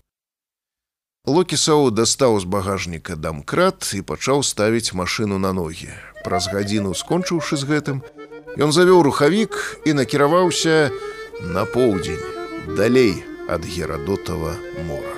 Локісаў 1.27 1.91
дастаў 1.95 2.39
з 2.43 2.45
багажніка 2.45 3.15
дамкрат 3.15 3.87
і 3.95 4.03
пачаў 4.03 4.43
ставіць 4.43 4.95
машыну 4.99 5.39
на 5.39 5.53
ногі. 5.55 5.95
Праз 6.27 6.51
гадзіну 6.51 6.95
скончыўшы 6.95 7.55
з 7.55 7.71
гэтым, 7.71 8.03
ён 8.59 8.75
завёў 8.75 9.07
рухавік 9.07 9.83
і 9.87 9.95
накіраваўся 9.95 10.91
на 11.55 11.67
поўдзень, 11.71 12.23
далей 12.75 13.23
ад 13.47 13.63
герадотава 13.63 14.59
мора. 14.91 15.16